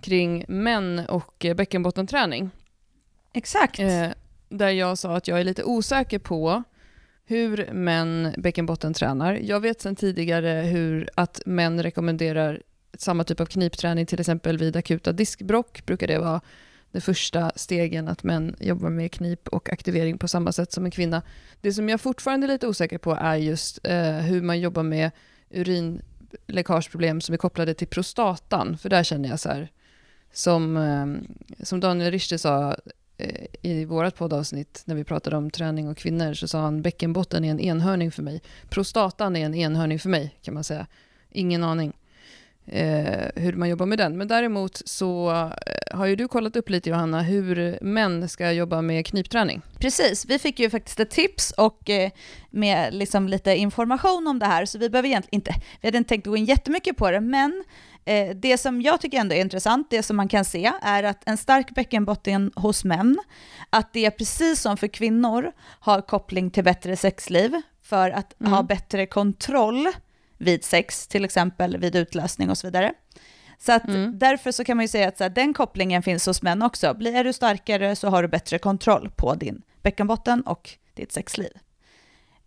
[0.00, 2.50] kring män och eh, bäckenbottenträning.
[3.34, 3.78] Exakt.
[3.78, 4.08] Eh,
[4.48, 6.62] där jag sa att jag är lite osäker på
[7.26, 9.34] hur män bäckenbotten tränar.
[9.34, 12.62] Jag vet sedan tidigare hur att män rekommenderar
[12.98, 16.40] samma typ av knipträning, till exempel vid akuta diskbrock brukar det vara
[16.92, 20.90] det första stegen att män jobbar med knip och aktivering på samma sätt som en
[20.90, 21.22] kvinna.
[21.60, 25.10] Det som jag fortfarande är lite osäker på är just eh, hur man jobbar med
[25.50, 29.68] urinläckageproblem som är kopplade till prostatan, för där känner jag så här,
[30.32, 31.06] som, eh,
[31.64, 32.76] som Daniel Richter sa
[33.18, 37.44] Eh, i vårt poddavsnitt när vi pratade om träning och kvinnor så sa han bäckenbotten
[37.44, 38.42] är en enhörning för mig.
[38.68, 40.86] Prostatan är en enhörning för mig kan man säga.
[41.30, 41.92] Ingen aning
[42.66, 44.18] eh, hur man jobbar med den.
[44.18, 48.82] Men däremot så eh, har ju du kollat upp lite Johanna hur män ska jobba
[48.82, 49.62] med knipträning.
[49.78, 52.10] Precis, vi fick ju faktiskt ett tips och eh,
[52.50, 56.08] med liksom lite information om det här, så vi behöver egentligen inte, vi hade inte
[56.08, 57.64] tänkt gå in jättemycket på det, men
[58.04, 61.22] eh, det som jag tycker ändå är intressant, det som man kan se, är att
[61.26, 63.18] en stark bäckenbotten hos män,
[63.70, 68.52] att det precis som för kvinnor har koppling till bättre sexliv, för att Mm.
[68.52, 69.88] ha bättre kontroll
[70.38, 72.92] vid sex, till exempel vid utlösning och så vidare.
[73.58, 74.18] Så att Mm.
[74.18, 76.94] därför så kan man ju säga att så här, den kopplingen finns hos män också.
[76.94, 81.50] Blir är du starkare så har du bättre kontroll på din bäckenbotten och ditt sexliv.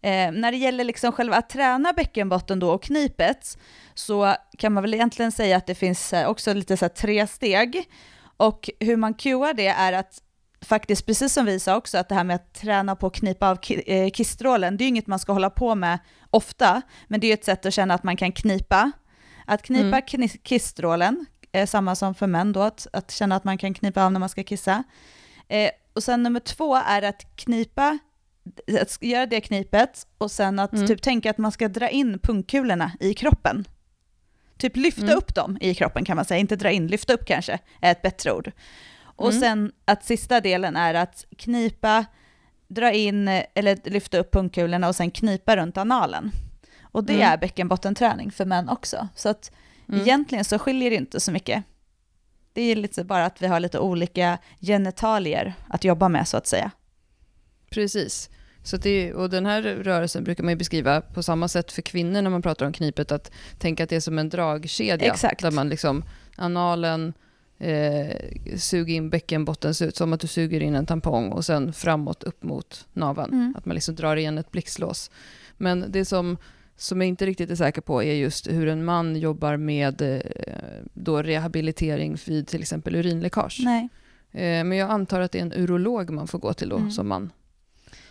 [0.02, 3.58] Eh, när det gäller liksom själva att träna bäckenbotten då och knipet
[3.94, 7.28] så kan man väl egentligen säga att det finns eh, också lite så här tre
[7.28, 7.86] steg.
[8.38, 10.22] Och hur man cuear det är att
[10.62, 13.50] faktiskt, precis som vi sa också, att det här med att träna på att knipa
[13.50, 17.28] av eh, kistrålen, det är ju inget man ska hålla på med ofta, men det
[17.28, 18.92] är ju ett sätt att känna att man kan knipa.
[19.46, 20.30] Att knipa Mm.
[20.44, 24.12] kistrålen, är samma som för män då, att, att känna att man kan knipa av
[24.12, 24.84] när man ska kissa.
[25.48, 27.98] Eh, och sen nummer två är att knipa,
[28.82, 30.88] att göra det knipet och sen att Mm.
[30.88, 33.68] typ tänka att man ska dra in pungkulorna i kroppen.
[34.58, 35.18] typ lyfta Mm.
[35.18, 38.02] upp dem i kroppen kan man säga, inte dra in, lyfta upp kanske är ett
[38.02, 38.52] bättre ord.
[39.00, 39.42] Och Mm.
[39.42, 42.06] sen att sista delen är att knipa,
[42.68, 46.32] dra in eller lyfta upp pungkulorna och sen knipa runt analen.
[46.82, 47.28] Och det Mm.
[47.34, 49.08] är bäckenbottenträning för män också.
[49.16, 49.52] Så att
[49.90, 50.02] Mm.
[50.02, 51.64] egentligen så skiljer det inte så mycket.
[52.54, 56.48] Det är lite bara att vi har lite olika genitalier att jobba med så att
[56.48, 56.72] säga.
[57.70, 58.30] Precis.
[58.68, 62.22] Så det, och den här rörelsen brukar man ju beskriva på samma sätt för kvinnor
[62.22, 65.12] när man pratar om knipet, att tänka att det är som en dragkedja.
[65.14, 65.42] Exakt.
[65.42, 66.04] Där man liksom,
[66.36, 67.14] analen,
[67.60, 68.16] eh,
[68.58, 72.24] suger in bäckenbotten, ser ut som att du suger in en tampong och sen framåt
[72.24, 73.34] upp mot naveln.
[73.34, 73.54] Mm.
[73.58, 75.12] Att man liksom drar igen ett blixtlås.
[75.58, 76.38] Men det som,
[76.76, 80.22] som jag inte riktigt är säker på är just hur en man jobbar med eh,
[80.94, 83.62] då rehabilitering vid till exempel urinläckage.
[83.64, 83.90] Nej.
[84.32, 86.92] Eh, Men jag antar att det är en urolog man får gå till då, Mm.
[86.92, 87.32] som man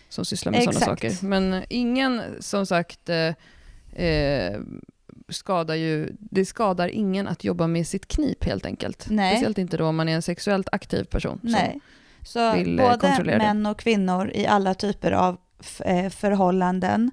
[0.09, 1.25] som sysslar med sådana saker.
[1.25, 3.33] Men ingen, som sagt, eh,
[4.05, 4.59] eh,
[5.29, 9.07] skadar ju, det skadar ingen att jobba med sitt knip helt enkelt.
[9.09, 9.35] Nej.
[9.35, 11.39] Speciellt inte då om man är en sexuellt aktiv person.
[11.43, 11.79] Nej.
[12.23, 15.37] Så vill, eh, både män och kvinnor i alla typer av
[15.85, 17.11] eh, förhållanden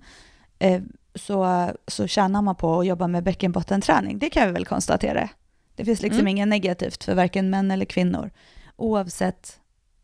[0.59, 0.83] eh,
[1.15, 4.19] så, så tjänar man på att jobba med bäckenbottenträning.
[4.19, 5.29] Det kan vi väl konstatera.
[5.77, 6.29] Det finns liksom Mm.
[6.29, 8.31] inget negativt för varken män eller kvinnor
[8.77, 9.61] oavsett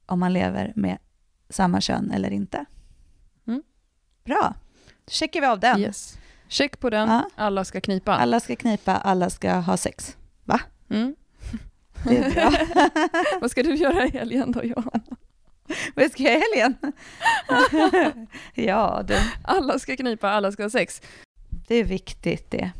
[0.06, 0.98] om man lever med
[1.48, 2.64] samma kön eller inte.
[4.24, 4.54] Bra,
[5.04, 5.80] då checkar vi av den.
[5.80, 6.18] Yes.
[6.48, 7.28] Check på den, Ja.
[7.34, 8.12] alla ska knipa.
[8.16, 10.16] Alla ska knipa, alla ska ha sex.
[10.90, 11.14] Mm.
[12.04, 12.52] Det är bra.
[13.40, 15.00] Vad ska du göra i helgen då, Johan?
[15.94, 16.76] Vad ska jag i helgen?
[18.54, 19.16] ja, du.
[19.44, 21.02] Alla ska knipa, alla ska ha sex.
[21.68, 22.70] Det är viktigt det.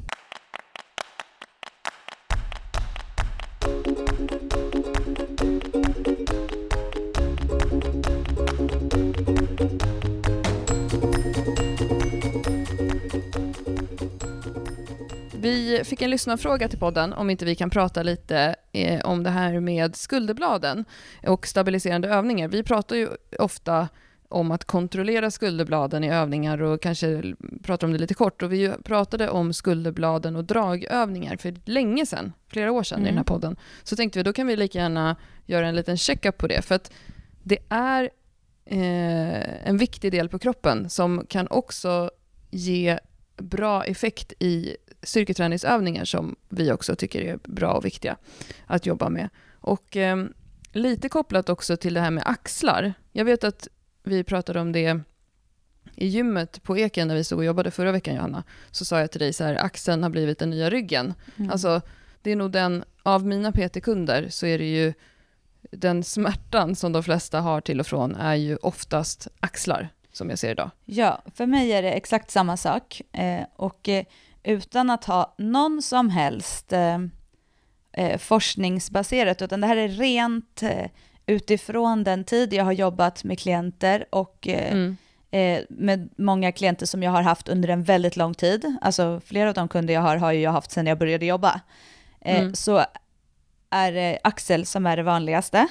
[15.81, 19.31] Vi fick en lyssnarfråga till podden om inte vi kan prata lite eh, om det
[19.31, 20.85] här med skulderbladen
[21.27, 22.49] och stabiliserande övningar.
[22.49, 23.88] Vi pratar ju ofta
[24.29, 28.43] om att kontrollera skulderbladen i övningar och kanske pratar om det lite kort.
[28.43, 33.09] Och vi pratade om skulderbladen och dragövningar för länge sedan, flera år sedan i Mm.
[33.11, 33.57] den här podden.
[33.83, 35.16] Så tänkte vi, då kan vi lika gärna
[35.47, 36.62] göra en liten checkup på det.
[36.62, 36.93] För att
[37.43, 38.11] det är
[38.64, 42.11] eh, en viktig del på kroppen som kan också
[42.51, 42.99] ge
[43.40, 48.16] bra effekt i styrketräningsövningar som vi också tycker är bra och viktiga
[48.66, 49.29] att jobba med.
[49.61, 50.24] Och eh,
[50.72, 52.94] lite kopplat också till det här med axlar.
[53.12, 53.68] Jag vet att
[54.03, 55.00] vi pratade om det
[55.94, 58.44] i gymmet på Eken när vi stod och jobbade förra veckan, Johanna.
[58.70, 61.14] Så sa jag till dig så här, axeln har blivit den nya ryggen.
[61.37, 61.50] Mm.
[61.50, 61.81] Alltså,
[62.22, 64.92] det är nog den, av mina PT-kunder så är det ju
[65.70, 69.88] den smärtan som de flesta har till och från är ju oftast axlar,
[70.20, 70.70] som jag ser idag.
[70.85, 73.02] Ja, för mig är det exakt samma sak.
[73.12, 74.04] Eh, och eh,
[74.42, 76.98] utan att ha någon som helst eh,
[77.92, 80.87] eh, forskningsbaserat, utan det här är rent eh,
[81.26, 84.72] utifrån den tid jag har jobbat med klienter och eh,
[85.33, 85.66] Mm.
[85.68, 88.76] med många klienter som jag har haft under en väldigt lång tid.
[88.80, 91.61] Alltså flera av de kunder jag har har ju jag haft sedan jag började jobba.
[92.20, 92.54] Mm.
[92.54, 92.85] Så
[93.70, 95.66] är det axel som är det vanligaste.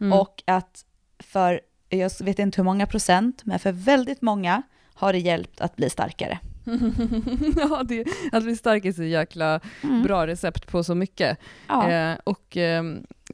[0.00, 0.12] Mm.
[0.12, 0.84] Och att
[1.18, 4.62] för, jag vet inte hur många procent, men för väldigt många
[4.94, 6.38] har det hjälpt att bli starkare.
[7.56, 10.02] ja, det, att bli stark är så jäkla Mm.
[10.02, 11.38] bra recept på så mycket.
[11.68, 11.90] Ja.
[11.90, 12.82] Eh, och eh,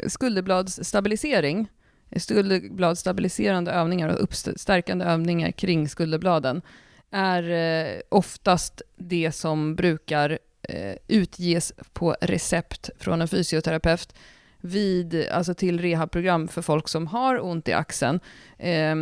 [0.07, 1.69] skulderbladsstabilisering,
[2.17, 6.63] skulderbladsstabiliserande övningar och uppstärkande övningar kring skulderbladen
[7.11, 14.15] är eh, oftast det som brukar eh, utges på recept från en fysioterapeut
[14.65, 18.21] vid, alltså till rehabprogram för folk som har ont i axeln.
[18.59, 18.97] Eh,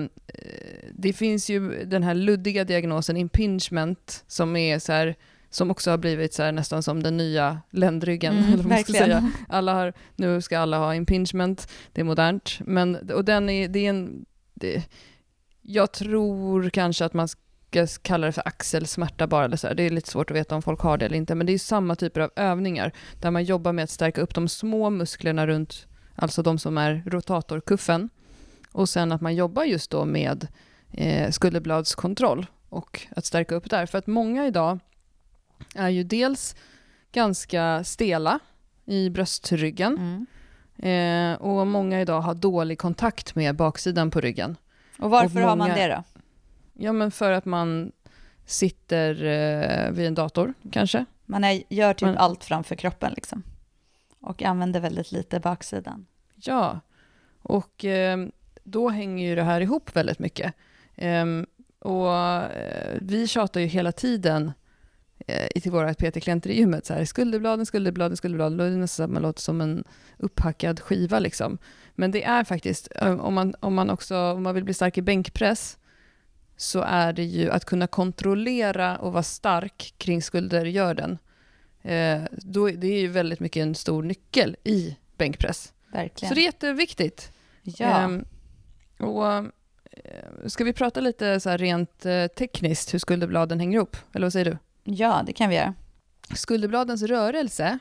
[0.92, 5.14] det finns ju den här luddiga diagnosen impingement som är så här,
[5.51, 8.38] som också har blivit så här nästan som den nya ländryggen.
[8.38, 9.33] Mm, eller man ska säga.
[9.48, 12.59] Alla har, nu ska alla ha impingement, det är modernt.
[12.61, 14.88] Men, och den är, det är en, det,
[15.62, 17.29] jag tror kanske att man
[17.73, 19.45] ska kalla det för axelsmärta bara.
[19.45, 19.75] Eller så här.
[19.75, 21.35] Det är lite svårt att veta om folk har det eller inte.
[21.35, 24.49] Men det är samma typer av övningar där man jobbar med att stärka upp de
[24.49, 28.11] små musklerna runt, alltså de som är rotatorkuffen.
[28.73, 30.47] Och sen att man jobbar just då med
[30.93, 33.87] eh, skulderbladskontroll och att stärka upp där.
[33.87, 34.79] För att många idag
[35.75, 36.57] är ju dels
[37.13, 38.39] ganska stela
[38.85, 40.27] i bröstryggen
[40.79, 41.35] Mm.
[41.35, 44.57] eh, och många idag har dålig kontakt med baksidan på ryggen.
[44.99, 46.12] Och varför Och har man många- det då?
[46.83, 47.92] Ja, men för att man
[48.47, 51.05] sitter eh, vid en dator kanske.
[51.27, 53.42] Man är, gör typ Men- allt framför kroppen liksom.
[54.21, 56.07] Och använder väldigt lite baksidan.
[56.35, 56.81] Ja,
[57.42, 58.27] och eh,
[58.64, 60.55] då hänger ju det här ihop väldigt mycket.
[60.97, 61.47] Ehm,
[61.79, 64.53] och eh, vi tjatar ju hela tiden
[65.27, 69.07] eh, till våra PT-klienter i gymmet, så här, skulderbladen, skulderbladen, skulderbladen, då är det nästan
[69.07, 69.85] som man låter som en
[70.18, 71.18] upphackad skiva.
[71.18, 71.59] Liksom.
[71.95, 74.99] Men det är faktiskt, eh, om man, om, man också, om man vill bli stark
[74.99, 75.79] i bänkpress,
[76.62, 81.18] så är det ju att kunna kontrollera och vara stark kring skuldergörden.
[81.83, 85.72] Eh, då, det är ju väldigt mycket en stor nyckel i bänkpress.
[85.92, 86.29] Verkligen.
[86.29, 87.33] Så det är jätteviktigt.
[87.62, 87.87] ja.
[87.87, 88.25] Ehm,
[88.98, 89.44] och, eh,
[90.46, 93.96] ska vi prata lite så rent eh, tekniskt hur skulderbladen hänger ihop?
[94.12, 94.59] Eller vad säger du?
[94.85, 95.75] ja, det kan vi göra.
[96.35, 97.79] Skulderbladens rörelse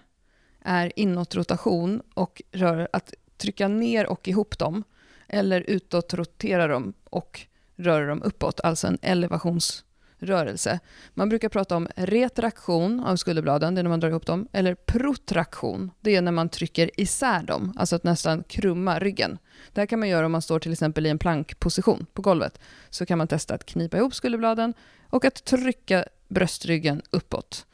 [0.61, 4.83] är inåtrotation och rör, att trycka ner och ihop dem
[5.27, 10.79] eller utåt rotera dem och röra dem uppåt, alltså en elevationsrörelse.
[11.13, 14.75] Man brukar prata om retraktion av skulderbladen, det är när man drar ihop dem, eller
[14.75, 19.37] protraktion, det är när man trycker isär dem, alltså att nästan krumma ryggen.
[19.73, 22.59] Det här kan man göra om man står till exempel i en plankposition på golvet.
[22.89, 24.73] Så kan man testa att knipa ihop skulderbladen
[25.09, 27.65] och att trycka bröstryggen uppåt.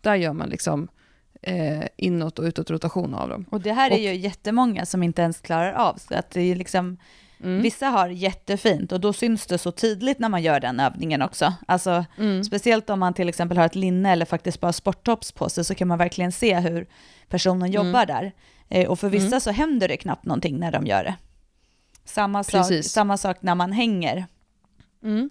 [0.00, 0.88] Där gör man liksom
[1.42, 3.44] eh, inåt och utåt rotation av dem.
[3.50, 5.94] Och det här är Och- ju jättemånga som inte ens klarar av.
[6.08, 6.96] Så att det är liksom,
[7.44, 7.62] Mm.
[7.62, 11.54] Vissa har jättefint och då syns det så tydligt när man gör den övningen också.
[11.68, 12.44] Alltså, Mm.
[12.44, 15.74] Speciellt om man till exempel har ett linne eller faktiskt bara sporttops på sig så
[15.74, 16.86] kan man verkligen se hur
[17.28, 18.32] personen jobbar där.
[18.68, 19.40] Eh, och för vissa Mm.
[19.40, 21.14] så händer det knappt någonting när de gör det.
[22.04, 24.26] Samma sak, samma sak när man hänger.
[25.02, 25.30] Mm.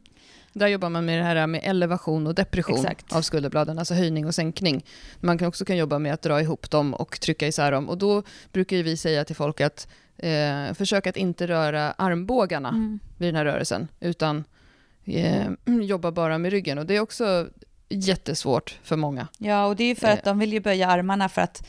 [0.54, 3.14] Där jobbar man med det här med elevation och depression Exakt.
[3.14, 4.86] av skulderbladen, alltså höjning och sänkning.
[5.20, 7.90] Man kan också kan jobba med att dra ihop dem och trycka isär dem.
[7.90, 9.88] Och då brukar vi säga till folk att
[10.24, 13.00] eh, försök att inte röra armbågarna Mm.
[13.18, 14.44] vid den här rörelsen, utan
[15.06, 15.48] eh,
[15.82, 16.78] jobba bara med ryggen.
[16.78, 17.48] Och det är också
[17.90, 19.28] jättesvårt för många.
[19.38, 20.14] Ja, och det är ju för Eh.
[20.14, 21.68] att de vill ju böja armarna för att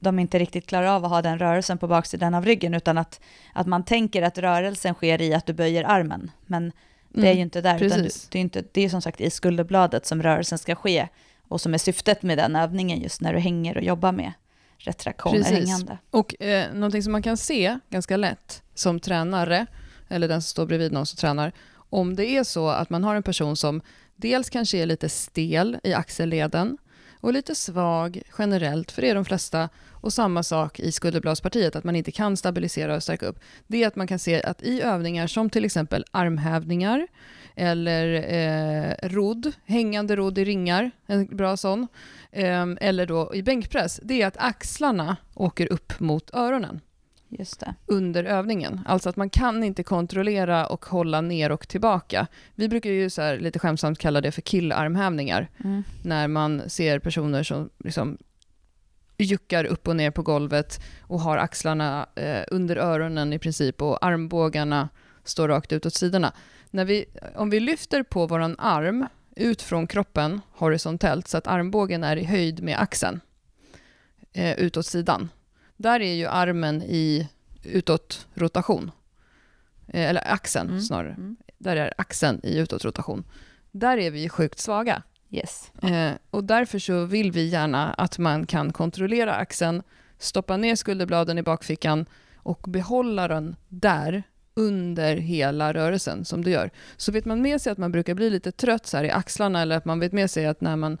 [0.00, 3.20] de inte riktigt klarar av att ha den rörelsen på baksidan av ryggen, utan att,
[3.54, 6.30] att man tänker att rörelsen sker i att du böjer armen.
[6.46, 6.72] Men
[7.08, 7.36] det är Mm.
[7.36, 8.28] ju inte där, precis.
[8.30, 11.08] det är, inte, det är som sagt i skulderbladet som rörelsen ska ske
[11.48, 14.32] och som är syftet med den övningen just när du hänger och jobbar med
[14.84, 15.58] retraktioner Precis.
[15.58, 15.98] hängande.
[16.10, 19.66] Och eh, någonting som man kan se ganska lätt som tränare,
[20.08, 23.14] eller den som står bredvid någon som tränar, om det är så att man har
[23.14, 23.80] en person som
[24.16, 26.78] dels kanske är lite stel i axelleden
[27.20, 31.84] och lite svag generellt, för det är de flesta, och samma sak i skulderbladspartiet, att
[31.84, 34.82] man inte kan stabilisera och stärka upp, det är att man kan se att i
[34.82, 37.06] övningar som till exempel armhävningar
[37.56, 41.88] eller eh, rodd, hängande rodd i ringar, en bra sån,
[42.32, 46.80] eh, eller då i bänkpress, det är att axlarna åker upp mot öronen
[47.28, 47.74] Just det.
[47.86, 48.80] under övningen.
[48.86, 52.26] Alltså att man kan inte kontrollera och hålla ner och tillbaka.
[52.54, 55.82] Vi brukar ju så här lite skämtsamt kalla det för killarmhävningar, Mm.
[56.04, 58.18] när man ser personer som liksom
[59.18, 64.04] juckar upp och ner på golvet och har axlarna eh, under öronen i princip och
[64.06, 64.88] armbågarna
[65.24, 66.32] står rakt ut åt sidorna.
[66.70, 67.04] När vi,
[67.34, 69.06] om vi lyfter på våran arm
[69.36, 73.20] ut från kroppen horisontellt så att armbågen är i höjd med axeln
[74.32, 75.28] eh, utåt sidan.
[75.76, 77.28] Där är ju armen i
[77.62, 78.90] utåt rotation.
[79.88, 80.80] Eh, eller axeln Mm.
[80.80, 81.12] snarare.
[81.12, 81.36] Mm.
[81.58, 83.24] Där är axeln i utåt rotation.
[83.70, 85.02] Där är vi ju sjukt svaga.
[85.30, 85.72] Yes.
[85.82, 89.82] Eh, och därför så vill vi gärna att man kan kontrollera axeln,
[90.18, 92.06] stoppa ner skulderbladen i bakfickan
[92.36, 94.22] och behålla den där
[94.54, 96.70] under hela rörelsen som du gör.
[96.96, 99.62] Så vet man med sig att man brukar bli lite trött så här i axlarna
[99.62, 100.92] eller att man vet med sig att när man,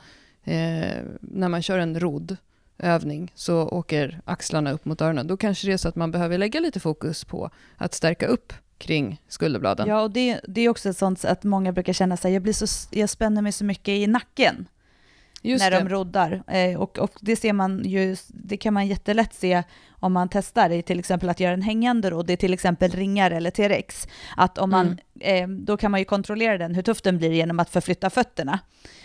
[0.44, 2.36] eh, när man kör en rodd
[2.78, 5.26] övning så åker axlarna upp mot öronen.
[5.26, 8.52] Då kanske det är så att man behöver lägga lite fokus på att stärka upp
[8.78, 9.88] kring skulderbladen.
[9.88, 12.52] Ja, och det, det är också ett sånt att många brukar känna sig, jag, blir
[12.52, 14.66] så, jag spänner mig så mycket i nacken.
[15.42, 15.78] Just när det.
[15.78, 16.42] de roddar.
[16.46, 20.70] Eh, och, och det ser man ju, det kan man jättelätt se om man testar
[20.70, 24.06] i till exempel att göra en hängande rodd, det är till exempel ringar eller T-rex.
[24.36, 27.60] Att om man, eh, då kan man ju kontrollera den, hur tuff den blir genom
[27.60, 28.58] att förflytta fötterna.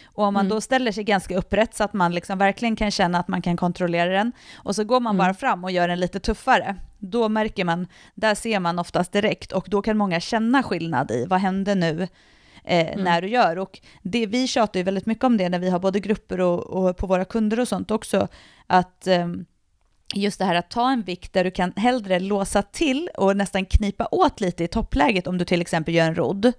[0.06, 0.56] Och om man Mm.
[0.56, 3.58] då ställer sig ganska upprätt så att man liksom verkligen kan känna att man kan
[3.58, 5.26] kontrollera den, och så går man Mm.
[5.26, 9.52] bara fram och gör den lite tuffare, då märker man, där ser man oftast direkt,
[9.52, 12.08] och då kan många känna skillnad i, vad hände nu?
[12.68, 13.04] Eh, Mm.
[13.04, 13.58] när du gör.
[13.58, 16.60] Och det, vi tjatar ju väldigt mycket om det när vi har både grupper och,
[16.66, 18.28] och på våra kunder och sånt också,
[18.68, 19.46] att ehm,
[20.16, 23.66] just det här att ta en vikt där du kan hellre låsa till och nästan
[23.66, 26.52] knipa åt lite i toppläget om du till exempel gör en rodd,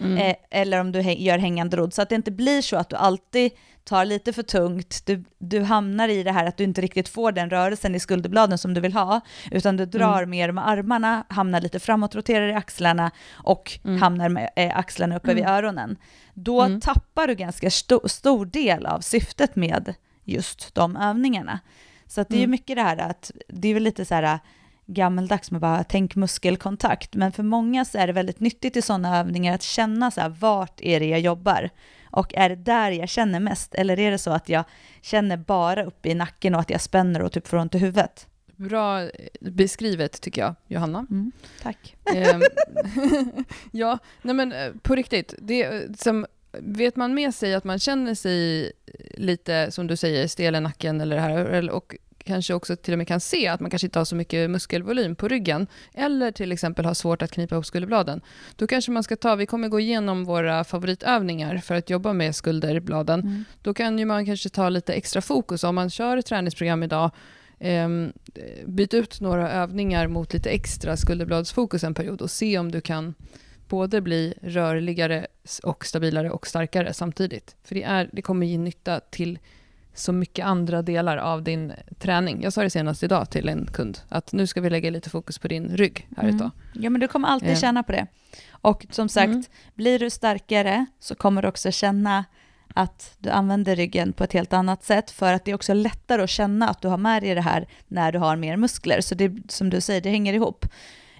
[0.00, 0.16] Mm.
[0.18, 2.96] eh, eller om du gör hängande rodd, så att det inte blir så att du
[2.96, 3.50] alltid
[3.88, 7.32] tar lite för tungt, du, du hamnar i det här att du inte riktigt får
[7.32, 9.20] den rörelsen i skulderbladen som du vill ha,
[9.50, 10.30] utan du drar Mm.
[10.30, 14.02] mer med armarna, hamnar lite framåt, roterar i axlarna och Mm.
[14.02, 15.54] hamnar med eh, axlarna uppe vid Mm.
[15.56, 15.96] öronen.
[16.34, 16.80] Då Mm.
[16.80, 21.60] tappar du ganska sto- stor del av syftet med just de övningarna.
[22.06, 22.50] Så det är ju Mm.
[22.50, 24.38] mycket det här att, det är väl lite så här äh,
[24.86, 29.18] gammeldags med bara tänk muskelkontakt, men för många så är det väldigt nyttigt i sådana
[29.18, 31.70] övningar att känna så här, vart är det jag jobbar?
[32.10, 33.74] Och är det där jag känner mest?
[33.74, 34.64] Eller är det så att jag
[35.02, 38.26] känner bara uppe i nacken och att jag spänner och typ får ont i huvudet?
[38.56, 39.08] Bra eh,
[39.40, 41.06] beskrivet tycker jag, Johanna.
[41.10, 41.96] Mm, tack.
[42.14, 42.42] Ehm,
[43.70, 45.34] ja, nej men eh, på riktigt.
[45.38, 48.72] Det, eh, som, vet man med sig att man känner sig
[49.14, 51.96] lite, som du säger, stel i nacken eller det här, och
[52.28, 55.16] kanske också till och med kan se att man kanske inte har så mycket muskelvolym
[55.16, 58.20] på ryggen, eller till exempel har svårt att knipa ihop skulderbladen,
[58.56, 62.34] då kanske man ska ta, vi kommer gå igenom våra favoritövningar för att jobba med
[62.34, 63.44] skulderbladen, Mm.
[63.62, 65.64] då kan ju man kanske ta lite extra fokus.
[65.64, 67.10] Om man kör ett träningsprogram idag,
[67.60, 68.12] ehm,
[68.66, 73.14] byt ut några övningar mot lite extra skulderbladsfokus en period och se om du kan
[73.68, 75.26] både bli rörligare
[75.62, 77.56] och stabilare och starkare samtidigt.
[77.64, 79.38] För det, är, det kommer ge nytta till
[79.98, 82.42] så mycket andra delar av din träning.
[82.42, 85.38] Jag sa det senast idag till en kund, att nu ska vi lägga lite fokus
[85.38, 86.50] på din rygg här ett tag.
[86.74, 87.56] Ja, men du kommer alltid Eh.
[87.58, 88.06] känna på det.
[88.50, 89.44] Och som sagt, Mm.
[89.74, 92.24] blir du starkare så kommer du också känna
[92.74, 96.22] att du använder ryggen på ett helt annat sätt för att det är också lättare
[96.22, 99.00] att känna att du har med dig det här när du har mer muskler.
[99.00, 100.64] Så det, som du säger, det hänger ihop.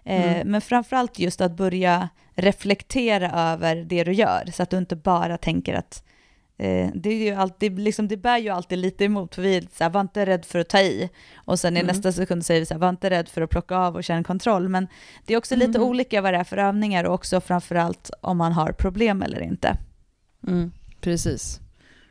[0.05, 0.49] Eh, Mm.
[0.49, 5.39] Men framförallt just att börja reflektera över det du gör så att du inte bara
[5.39, 6.05] tänker att
[6.59, 9.61] eh, det, är ju alltid, liksom, det bär ju alltid lite emot, för vi är
[9.61, 11.11] så här, var inte rädd för att ta i.
[11.37, 11.87] Och sen i Mm.
[11.95, 14.25] nästa sekund säger vi så här, var inte rädd för att plocka av och känna
[14.25, 14.69] kontroll.
[14.69, 14.89] Men
[15.27, 15.89] det är också lite Mm.
[15.89, 19.77] olika vad det är för övningar och också framförallt om man har problem eller inte.
[20.47, 21.61] Mm, precis.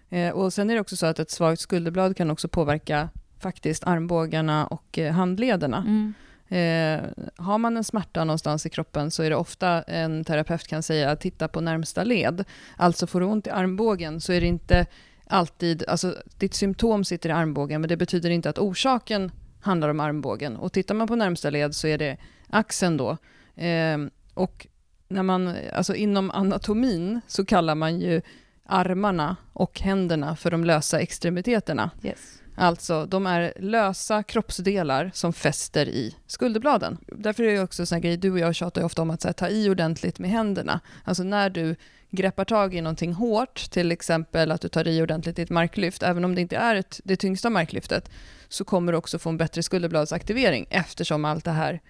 [0.09, 3.83] Eh, och sen är det också så att ett svagt skulderblad kan också påverka faktiskt
[3.83, 6.13] armbågarna och eh, handlederna.
[6.49, 6.99] Eh,
[7.35, 11.11] har man en smärta någonstans i kroppen så är det ofta en terapeut kan säga
[11.11, 12.43] att titta på närmsta led.
[12.75, 14.85] Alltså får du ont i armbågen så är det inte
[15.27, 19.31] alltid, alltså ditt symptom sitter i armbågen men det betyder inte att orsaken
[19.61, 20.55] handlar om armbågen.
[20.55, 22.17] Och tittar man på närmsta led så är det
[22.49, 23.17] axeln då.
[23.63, 23.97] Eh,
[24.33, 24.67] och
[25.07, 28.21] när man, alltså inom anatomin så kallar man ju
[28.65, 31.89] armarna och händerna för de lösa extremiteterna.
[32.03, 32.41] Yes.
[32.59, 36.97] Alltså, de är lösa kroppsdelar som fäster i skulderbladen.
[37.07, 39.21] Därför är det också en sån grej, du och jag tjatar ju ofta om att
[39.21, 40.79] så här, ta i ordentligt med händerna.
[41.03, 41.75] Alltså när du
[42.11, 46.03] greppar tag i någonting hårt, till exempel att du tar i ordentligt i ett marklyft,
[46.03, 48.09] även om det inte är ett, det tyngsta marklyftet,
[48.47, 51.81] så kommer du också få en bättre skulderbladsaktivering eftersom allt det här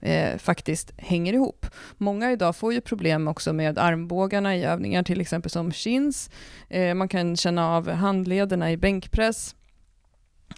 [0.00, 1.66] eh, faktiskt hänger ihop.
[1.96, 6.30] Många idag får ju problem också med armbågarna i övningar, till exempel som chins.
[6.68, 9.54] Eh, man kan känna av handlederna i bänkpress.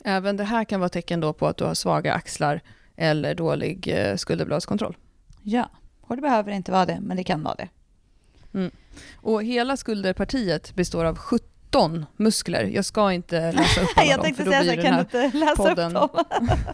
[0.04, 2.60] Även det här kan vara tecken då på att du har svaga axlar
[2.96, 4.96] eller dålig eh, skulderbladskontroll.
[5.42, 7.68] Ja, och det behöver inte vara det, men det kan vara det.
[9.16, 11.16] Och hela skulderpartiet består av
[11.74, 12.64] 17 muskler.
[12.64, 14.94] Jag ska inte läsa upp alla Jag dem, tänkte för då blir här, den kan
[14.94, 16.12] här inte läsa podden- upp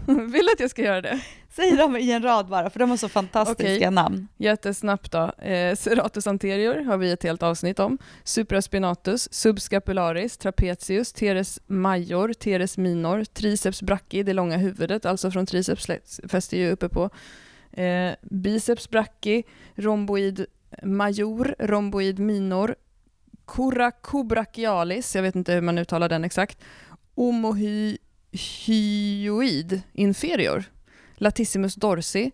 [0.07, 0.31] dem?
[0.33, 1.21] Vill att jag ska göra det?
[1.57, 3.91] Säg dem i en rad bara, för de har så fantastiska Okej.
[3.91, 4.29] namn.
[4.37, 5.33] Jättesnabbt då.
[5.45, 7.99] Eh, serratus anterior har vi ett helt avsnitt om.
[8.25, 16.21] Supraspinatus, subscapularis, trapezius, teres major, teres minor, triceps brachii, det långa huvudet, alltså från triceps
[16.29, 17.11] fäster ju uppe på.
[17.73, 19.43] Eh, biceps brachii,
[19.75, 20.47] romboid
[20.83, 22.75] major, romboid minor,
[23.51, 26.59] coracobrachialis, jag vet inte hur man uttalar den exakt,
[27.15, 28.01] omohyoid
[29.93, 30.65] inferior,
[31.15, 32.31] latissimus dorsi,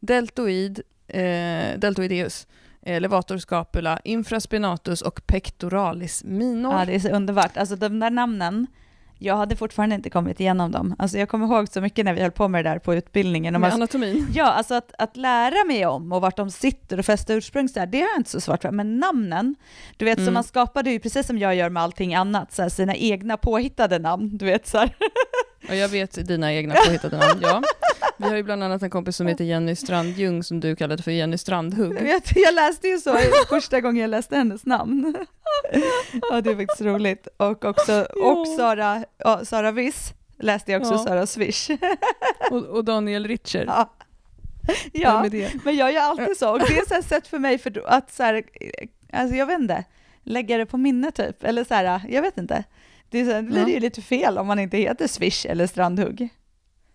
[0.00, 2.46] deltoid, eh, deltoideus,
[2.82, 6.72] eh, levator scapula, infraspinatus och pectoralis minor.
[6.72, 7.56] Ja, det är så underbart.
[7.56, 8.66] Alltså de där namnen,
[9.22, 10.94] jag hade fortfarande inte kommit igenom dem.
[10.98, 13.60] Alltså jag kommer ihåg så mycket när vi höll på med det där på utbildningen.
[13.60, 14.26] Med anatomin.
[14.34, 17.80] ja, alltså att, att lära mig om och vart de sitter och fästa ursprung, så
[17.80, 18.70] här, det har jag inte så svårt för.
[18.70, 19.54] Men namnen,
[19.96, 20.34] du vet, så Mm.
[20.34, 23.98] man skapade ju precis som jag gör med allting annat, så här, sina egna påhittade
[23.98, 24.36] namn.
[24.36, 24.96] Du vet, så här.
[25.68, 27.62] Och jag vet dina egna påhittade namn, ja.
[28.16, 31.10] Vi har ju bland annat en kompis som heter Jenny Strandljung som du kallade för
[31.10, 31.96] Jenny Strandhugg.
[31.96, 33.16] Jag, vet, jag läste ju så
[33.48, 35.16] första gången jag läste hennes namn.
[36.30, 37.28] ja, det är faktiskt roligt.
[37.36, 40.98] Och också och Sara, ja, Sara Viss läste jag också, Ja.
[40.98, 41.70] Sara Swish.
[42.50, 43.64] Och, och Daniel Richer.
[43.66, 43.94] ja.
[44.92, 45.26] Ja,
[45.64, 46.50] men jag gör alltid så.
[46.52, 48.42] Och det är här sätt för mig för att så här,
[49.12, 49.84] alltså jag vet inte,
[50.22, 51.44] lägga det på minne typ.
[51.44, 52.64] Eller så här, jag vet inte.
[53.10, 53.68] Det, är så här, det blir Ja.
[53.68, 56.28] ju lite fel om man inte heter Swish eller Strandhugg.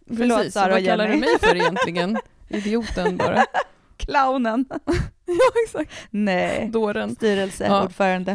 [0.08, 2.18] Förlåt, Precis, Sara och vad kallar du mig för egentligen?
[2.50, 3.46] Idioten bara.
[3.98, 4.66] Clownen.
[5.26, 5.92] ja, exakt.
[6.10, 7.16] Nej, Dåren.
[7.16, 8.32] styrelseordförande.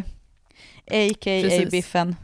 [0.87, 1.43] A.k.a.
[1.43, 1.71] Precis.
[1.71, 2.17] Biffen.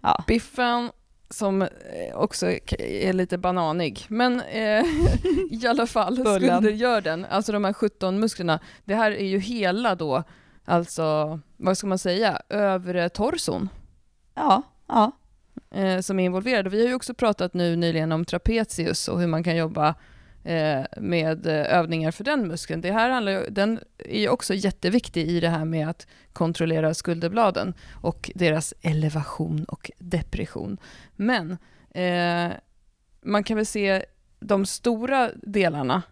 [0.00, 0.24] Ja.
[0.26, 0.90] Biffen
[1.30, 1.68] som eh,
[2.14, 2.46] också
[2.78, 4.04] är lite bananig.
[4.08, 4.84] Men eh,
[5.50, 7.24] i alla fall, skulder gör den.
[7.24, 8.60] Alltså de här 17 musklerna.
[8.84, 10.22] Det här är ju hela då,
[10.64, 13.68] alltså vad ska man säga, övre torson
[14.34, 15.12] Ja, ja.
[15.70, 16.70] eh, som är involverade.
[16.70, 19.88] Vi har ju också pratat nu nyligen om trapezius och hur man kan jobba
[20.44, 22.80] eh, med eh, övningar för den muskeln.
[22.80, 26.94] Det här handlar, ju- den är ju också jätteviktig i det här med att kontrollera
[26.94, 30.78] skulderbladen och deras elevation och depression.
[31.16, 31.58] Men
[31.90, 32.52] eh,
[33.22, 34.04] man kan väl se
[34.40, 36.02] de stora delarna,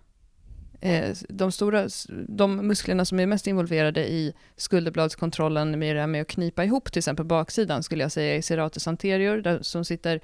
[1.28, 1.88] de, stora,
[2.28, 6.92] de musklerna som är mest involverade i skulderbladskontrollen med det här med att knipa ihop
[6.92, 10.20] till exempel baksidan skulle jag säga är serratus anterior där, som sitter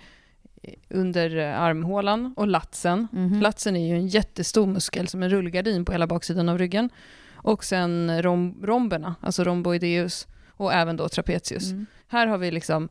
[0.89, 3.09] under eh, armhålan och latsen.
[3.13, 3.41] Mhm.
[3.41, 6.91] Latsen är ju en jättestor muskel som en rullgardin på hela baksidan av ryggen.
[7.35, 11.71] Och sen rom, romberna, alltså romboideus och även då trapezius.
[11.71, 11.87] Mm.
[12.09, 12.89] Här har vi liksom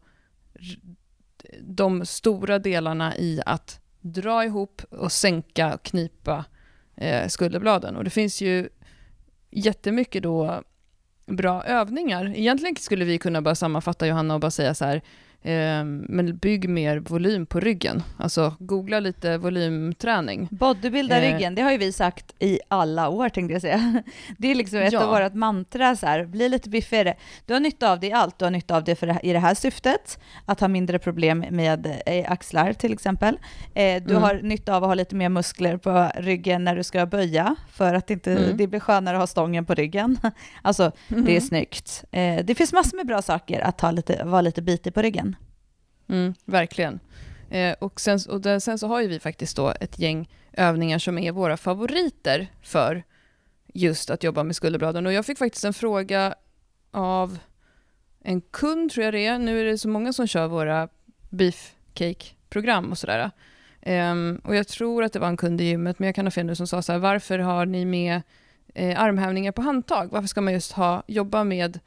[1.62, 6.46] de stora delarna i att dra ihop och sänka och knipa
[6.98, 7.96] eh, skulderbladen.
[7.96, 8.70] Och det finns ju
[9.52, 10.64] jättemycket då
[11.26, 12.34] bra övningar.
[12.36, 15.02] Egentligen skulle vi kunna bara sammanfatta Johanna och bara säga så här,
[16.08, 18.04] men bygg mer volym på ryggen.
[18.18, 20.48] Alltså googla lite volymträning.
[20.52, 21.34] Bodybuilda Eh.
[21.34, 24.02] ryggen, det har ju vi sagt i alla år tänkte jag säga.
[24.38, 25.04] Det är liksom ett Ja.
[25.04, 27.16] av våra mantra så här, bli lite biffigare.
[27.46, 29.34] Du har nytta av det i allt, du har nytta av det för det, i
[29.34, 33.40] det här syftet, att ha mindre problem med eh, axlar till exempel.
[33.74, 34.24] Eh, du Mm.
[34.24, 37.94] har nytta av att ha lite mer muskler på ryggen när du ska böja, för
[37.94, 38.58] att inte, Mm.
[38.58, 40.18] det blir skönare att ha stången på ryggen.
[40.62, 42.04] Alltså, det är snyggt.
[42.12, 45.35] Eh, det finns massor med bra saker att ha lite, vara lite bitig på ryggen.
[46.08, 47.00] Mm, verkligen.
[47.50, 51.00] Eh, och sen, och där, sen så har ju vi faktiskt då ett gäng övningar
[51.00, 53.04] som är våra favoriter för
[53.74, 55.06] just att jobba med skulderbladen.
[55.06, 56.36] Och jag fick faktiskt en fråga
[56.92, 57.38] av
[58.24, 59.40] en kund, tror jag det är.
[59.40, 60.90] Nu är det så många som kör våra
[61.30, 63.32] beefcake-program och sådär.
[63.82, 66.32] Ehm, och jag tror att det var en kund i gymmet, men jag kan ha
[66.32, 68.22] fel nu, som sa så här, varför har ni med
[68.76, 70.10] eh, armhävningar på handtag?
[70.12, 71.80] Varför ska man just ha, jobba med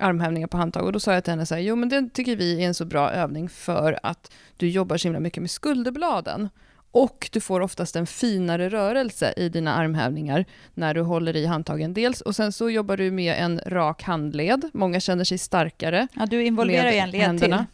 [0.00, 0.84] armhävningar på handtag?
[0.84, 2.74] Och då sa jag till henne så här, jo men det tycker vi är en
[2.74, 6.48] så bra övning för att du jobbar så himla mycket med skulderbladen.
[6.90, 10.44] Och du får oftast en finare rörelse i dina armhävningar
[10.74, 11.94] när du håller i handtagen.
[11.94, 14.70] Dels, och sen så jobbar du med en rak handled.
[14.74, 16.08] Många känner sig starkare.
[16.12, 17.58] Ja, du involverar ju en led händerna.
[17.58, 17.66] till.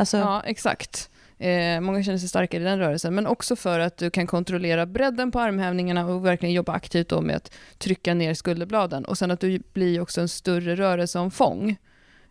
[0.00, 1.10] Alltså, Ja, exakt.
[1.38, 4.86] Eh, många känner sig starkare i den rörelsen, men också för att du kan kontrollera
[4.86, 9.04] bredden på armhävningarna och verkligen jobba aktivt då med att trycka ner skulderbladen.
[9.04, 11.76] Och sen att du blir också en större rörelseomfång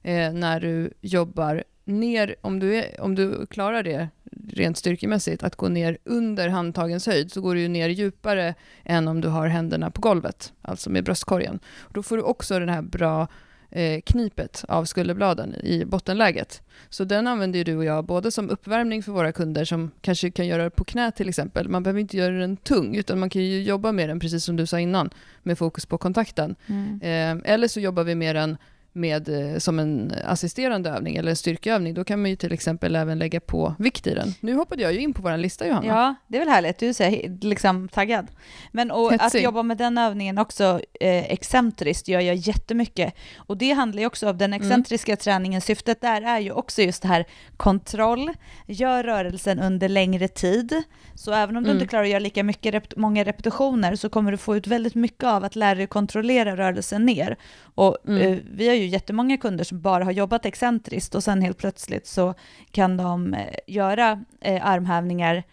[0.03, 4.09] eh, när du jobbar ner, om du, är, om du klarar det
[4.53, 9.07] rent styrkemässigt, att gå ner under handtagens höjd, så går du ju ner djupare än
[9.07, 11.59] om du har händerna på golvet, alltså med bröstkorgen.
[11.93, 13.27] Då får du också den här bra
[13.75, 16.61] eh, knipet av skulderbladen i bottenläget.
[16.89, 20.31] Så den använder ju du och jag både som uppvärmning för våra kunder som kanske
[20.31, 21.69] kan göra det på knä till exempel.
[21.69, 24.55] Man behöver inte göra den tung, utan man kan ju jobba med den, precis som
[24.55, 25.09] du sa innan,
[25.43, 26.55] med fokus på kontakten.
[26.67, 27.01] mm.
[27.01, 28.57] Eh, eller så jobbar vi med den
[28.95, 31.93] med, eh, som en assisterande övning eller en styrkeövning.
[31.93, 34.33] Då kan man ju till exempel även lägga på vikt i den.
[34.39, 35.87] Nu hoppade jag ju in på vår lista Johanna.
[35.87, 36.77] Ja, det är väl härligt.
[36.79, 38.27] Du är liksom taggad.
[38.71, 43.13] Men och att jobba med den övningen också eh, excentriskt gör jag jättemycket.
[43.37, 45.61] Och det handlar ju också om den excentriska träningen.
[45.61, 47.25] Syftet där är ju också just det här
[47.57, 48.31] kontroll,
[48.67, 50.83] gör rörelsen under längre tid.
[51.15, 51.81] Så även om du Mm.
[51.81, 54.95] inte klarar att göra lika mycket rep- många repetitioner så kommer du få ut väldigt
[54.95, 57.37] mycket av att lära dig kontrollera rörelsen ner.
[57.75, 58.21] Och Mm.
[58.21, 62.07] eh, vi har ju jättemånga kunder som bara har jobbat excentriskt och sen helt plötsligt
[62.07, 62.33] så
[62.71, 65.43] kan de eh, göra eh, armhävningar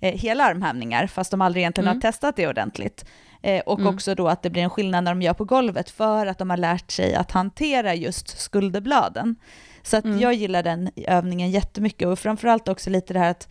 [0.00, 1.96] eh, hela armhävningar, fast de aldrig egentligen Mm.
[1.96, 3.04] har testat det ordentligt.
[3.66, 3.94] Och Mm.
[3.94, 6.50] också då att det blir en skillnad när de gör på golvet för att de
[6.50, 9.36] har lärt sig att hantera just skulderbladen.
[9.82, 10.20] Så att Mm.
[10.20, 13.48] jag gillar den övningen jättemycket och framförallt också lite det här att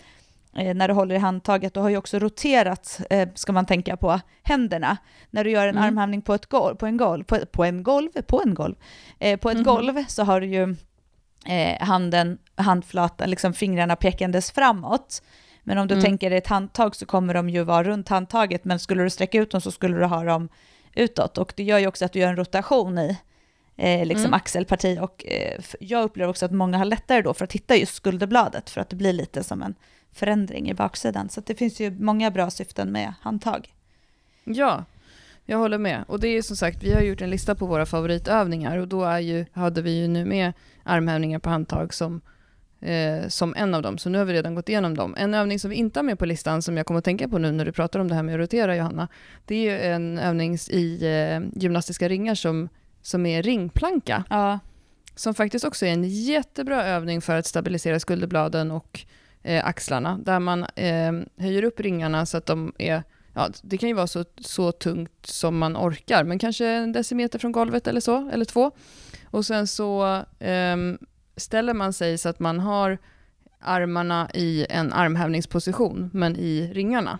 [0.53, 4.19] när du håller i handtaget, du har ju också roterat, eh, ska man tänka på,
[4.43, 4.97] händerna.
[5.29, 5.83] När du gör en Mm.
[5.83, 8.75] armhävning på ett golv, på en golv, på, på en golv, på en golv,
[9.19, 9.63] eh, på ett Mhm.
[9.65, 10.75] golv så har du ju
[11.45, 15.21] eh, handen, handflatan, liksom fingrarna pekandes framåt.
[15.63, 16.03] Men om du Mm.
[16.03, 19.37] tänker dig ett handtag så kommer de ju vara runt handtaget, men skulle du sträcka
[19.37, 20.49] ut dem så skulle du ha dem
[20.95, 21.37] utåt.
[21.37, 23.17] Och det gör ju också att du gör en rotation i
[23.77, 24.33] eh, liksom Mm.
[24.33, 24.97] axelparti.
[25.01, 28.69] Och eh, jag upplever också att många har lättare då för att hitta just skulderbladet,
[28.69, 29.75] för att det blir lite som en
[30.13, 31.29] förändring i baksidan.
[31.29, 33.73] Så det finns ju många bra syften med handtag.
[34.43, 34.85] Ja,
[35.45, 36.03] jag håller med.
[36.07, 39.03] Och det är som sagt, vi har gjort en lista på våra favoritövningar och då
[39.03, 40.53] är ju, hade vi ju nu med
[40.83, 42.21] armhävningar på handtag som,
[42.79, 43.97] eh, som en av dem.
[43.97, 45.15] Så nu har vi redan gått igenom dem.
[45.17, 47.37] En övning som vi inte har med på listan som jag kommer att tänka på
[47.37, 49.07] nu när du pratar om det här med att rotera Johanna,
[49.45, 52.69] det är ju en övning i eh, gymnastiska ringar som,
[53.01, 54.23] som är ringplanka.
[54.29, 54.59] Ja,
[55.15, 59.05] som faktiskt också är en jättebra övning för att stabilisera skulderbladen och
[59.43, 63.89] eh, axlarna, där man eh, höjer upp ringarna så att de är, ja, det kan
[63.89, 68.01] ju vara så, så tungt som man orkar, men kanske en decimeter från golvet eller
[68.01, 68.71] så, eller två.
[69.25, 70.77] Och sen så eh,
[71.35, 72.97] ställer man sig så att man har
[73.59, 77.19] armarna i en armhävningsposition, men i ringarna.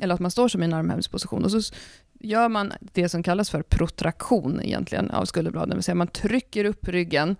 [0.00, 1.44] eller att man står som i en armhävningsposition.
[1.44, 1.74] Och så
[2.20, 6.64] gör man det som kallas för protraktion egentligen av skulderbladen, det vill säga man trycker
[6.64, 7.36] upp ryggen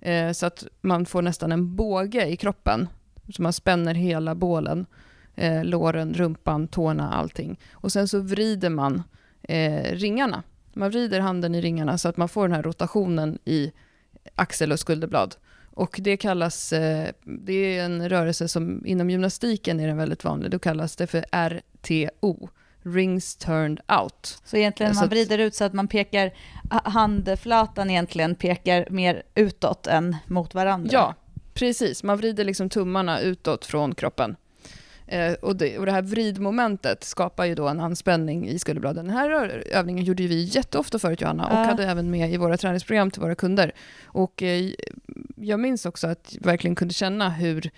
[0.00, 2.88] eh, så att man får nästan en båge i kroppen.
[3.32, 4.86] Så man spänner hela bålen,
[5.36, 7.60] eh, låren, rumpan, tårna, allting.
[7.72, 9.02] Och sen så vrider man
[9.42, 10.42] eh, ringarna.
[10.72, 13.72] Man vrider handen i ringarna så att man får den här rotationen i
[14.34, 15.34] axel och skulderblad.
[15.78, 20.50] Och det kallas, eh, det är en rörelse som inom gymnastiken är den väldigt vanlig,
[20.50, 22.48] då kallas det för RTO,
[22.82, 24.42] rings turned out.
[24.44, 26.32] Så egentligen man vrider ut så att man pekar,
[26.70, 30.90] handflatan egentligen pekar mer utåt än mot varandra?
[30.92, 31.14] Ja,
[31.58, 32.02] precis.
[32.02, 34.36] Man vrider liksom tummarna utåt från kroppen.
[35.06, 39.06] Eh, och, det, och det här vridmomentet skapar ju då en anspänning i skulderbladen.
[39.06, 39.30] Den här
[39.72, 41.64] övningen gjorde vi jätteofta förut, Johanna, och ja.
[41.64, 43.72] hade även med i våra träningsprogram till våra kunder.
[44.04, 44.70] Och eh,
[45.36, 47.70] jag minns också att jag verkligen kunde känna hur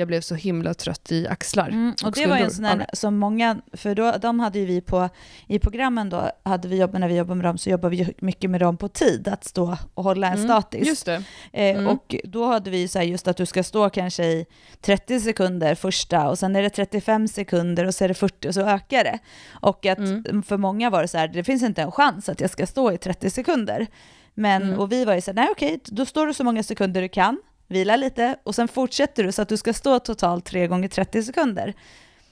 [0.00, 1.68] jag blev så himla trött i axlar.
[1.68, 4.66] Mm, och, och det var en sån här som många, för då, de hade ju
[4.66, 5.08] vi på,
[5.46, 8.50] i programmen då, hade vi jobb, när vi jobbade med dem så jobbade vi mycket
[8.50, 10.86] med dem på tid, att stå och hålla en mm, statisk.
[10.86, 11.22] Just det.
[11.52, 11.86] Eh, mm.
[11.86, 14.46] och då hade vi så här just att du ska stå kanske i
[14.80, 18.54] 30 sekunder första och sen är det 35 sekunder och så är det 40 och
[18.54, 19.18] så ökar det.
[19.50, 20.42] Och att mm.
[20.42, 22.92] för många var det så här, det finns inte en chans att jag ska stå
[22.92, 23.86] i 30 sekunder.
[24.34, 24.78] Men, mm.
[24.78, 27.08] och vi var ju så här, nej okej, då står du så många sekunder du
[27.08, 27.40] kan,
[27.70, 31.22] vila lite och sen fortsätter du så att du ska stå totalt 3 gånger 30
[31.22, 31.74] sekunder.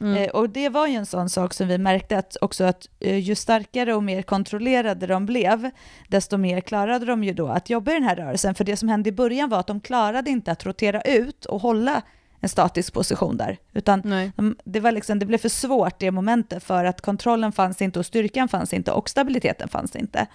[0.00, 0.22] Mm.
[0.22, 3.18] Eh, och det var ju en sån sak som vi märkte att också att eh,
[3.18, 5.70] ju starkare och mer kontrollerade de blev,
[6.08, 8.54] desto mer klarade de ju då att jobba i den här rörelsen.
[8.54, 11.60] För det som hände i början var att de klarade inte att rotera ut och
[11.60, 12.02] hålla
[12.40, 14.00] en statisk position där, utan
[14.36, 17.98] de, det, var liksom, det blev för svårt det momentet för att kontrollen fanns inte
[17.98, 20.26] och styrkan fanns inte och stabiliteten fanns inte.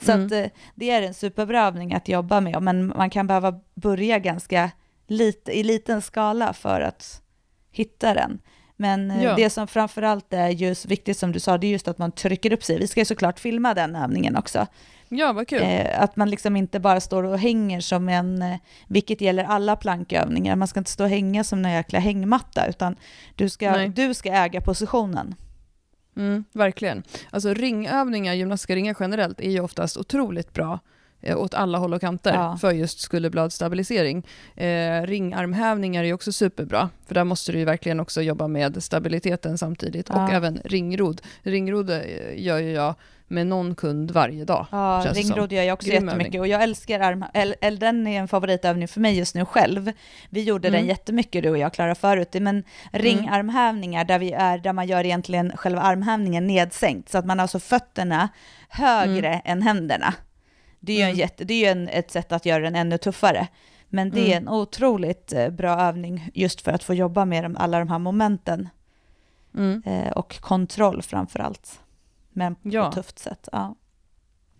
[0.00, 0.26] Så mm.
[0.26, 4.18] att, eh, det är en superbra övning att jobba med, men man kan behöva börja
[4.18, 4.70] ganska
[5.06, 7.22] lite, i liten skala för att
[7.70, 8.38] hitta den.
[8.76, 9.34] Men eh, ja.
[9.36, 12.52] det som framförallt är just viktigt som du sa, det är just att man trycker
[12.52, 12.78] upp sig.
[12.78, 14.66] Vi ska ju såklart filma den övningen också.
[15.08, 15.62] Ja, vad kul.
[15.62, 20.56] Eh, att man liksom inte bara står och hänger som en, vilket gäller alla plankövningar,
[20.56, 22.96] man ska inte stå och hänga som en jäkla hängmatta, utan
[23.34, 25.34] du ska, du ska äga positionen.
[26.16, 27.02] Mm, verkligen.
[27.30, 30.80] Alltså ringövningar, gymnastiska ringar generellt, är ju oftast otroligt bra
[31.22, 32.56] åt alla håll och kanter ja.
[32.60, 34.26] för just skulderbladsstabilisering.
[34.54, 39.58] Eh, ringarmhävningar är också superbra, för där måste du ju verkligen också jobba med stabiliteten
[39.58, 40.08] samtidigt.
[40.08, 40.24] Ja.
[40.24, 41.20] Och även ringrod.
[41.42, 42.00] Ringrod eh,
[42.36, 42.94] gör ju jag
[43.28, 44.66] med någon kund varje dag.
[44.70, 46.40] Ja, ringrod gör jag också Grym jättemycket övning.
[46.40, 47.24] och jag älskar arm...
[47.34, 49.92] Eller den är en favoritövning för mig just nu själv.
[50.30, 50.80] Vi gjorde mm.
[50.80, 52.64] den jättemycket du och jag Klara förut, men mm.
[52.92, 57.42] ringarmhävningar där, vi är, där man gör egentligen själva armhävningen nedsänkt, så att man har
[57.42, 58.28] alltså fötterna
[58.68, 59.40] högre mm.
[59.44, 60.14] än händerna.
[60.80, 61.18] Det är ju, en mm.
[61.18, 63.48] jätte, det är en, ett sätt att göra den ännu tuffare.
[63.88, 64.48] Men det är mm.
[64.48, 68.68] en otroligt eh, bra övning just för att få jobba med alla de här momenten.
[69.54, 69.82] Mm.
[69.86, 71.80] Eh, och kontroll framför allt
[72.36, 72.88] men på ja.
[72.88, 73.48] ett tufft sätt.
[73.52, 73.74] Ja.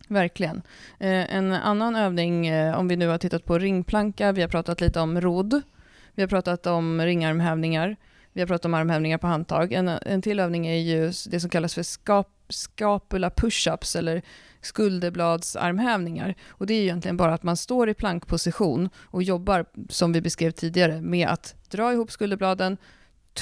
[0.08, 0.62] Verkligen.
[0.98, 4.80] Eh, en annan övning, eh, om vi nu har tittat på ringplanka, vi har pratat
[4.80, 5.62] lite om rodd,
[6.14, 7.96] vi har pratat om ringarmhävningar,
[8.32, 9.72] vi har pratat om armhävningar på handtag.
[9.72, 14.22] En, en till övning är ju det som kallas för skap, scapula push-ups eller
[14.66, 16.34] skulderbladsarmhävningar.
[16.48, 20.50] Och det är egentligen bara att man står i plankposition och jobbar, som vi beskrev
[20.50, 22.76] tidigare, med att dra ihop skulderbladen,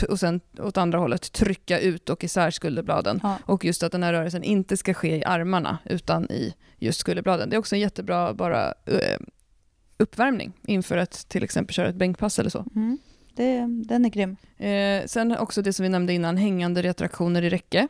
[0.08, 3.20] och sen åt andra hållet trycka ut och isär skulderbladen.
[3.22, 3.38] Ja.
[3.44, 7.50] Och just att den här rörelsen inte ska ske i armarna utan i just skulderbladen.
[7.50, 9.26] Det är också en jättebra bara uh,
[9.98, 12.66] uppvärmning inför att till exempel köra ett bänkpass eller så.
[12.74, 12.98] Mm.
[13.36, 14.36] Det, den är grym.
[14.56, 17.88] Eh, sen också det som vi nämnde innan, hängande retraktioner i räcke.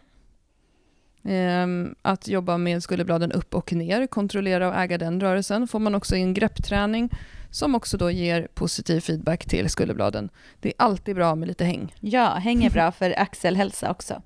[1.24, 1.66] Eh,
[2.02, 5.68] att jobba med skulderbladen upp och ner, kontrollera och äga den rörelsen.
[5.68, 7.10] Får man också in greppträning
[7.50, 10.28] som också då ger positiv feedback till skulderbladen.
[10.60, 11.94] Det är alltid bra med lite häng.
[12.00, 14.22] Ja, häng är bra för axelhälsa också.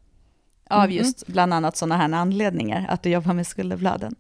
[0.70, 0.99] Av mm -hmm.
[0.99, 4.14] just bland annat sådana här anledningar, att du jobbar med skulderbladen.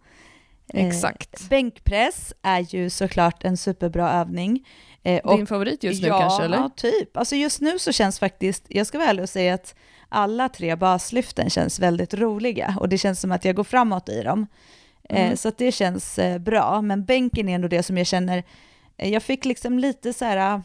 [0.74, 1.40] Eh, Exakt.
[1.40, 4.66] Eh, bänkpress är ju såklart en superbra övning.
[5.02, 6.44] Eh, Din favorit just nu ja, kanske?
[6.44, 6.56] Eller?
[6.56, 7.16] Ja, typ.
[7.16, 9.74] Alltså just nu så känns faktiskt, jag ska vara ärlig och säga att
[10.08, 14.22] alla tre baslyften känns väldigt roliga och det känns som att jag går framåt i
[14.22, 14.46] dem.
[15.08, 15.36] Eh, mm.
[15.36, 18.44] så det känns eh, bra, men bänken är ändå det som jag känner
[18.98, 20.62] jag fick liksom lite så här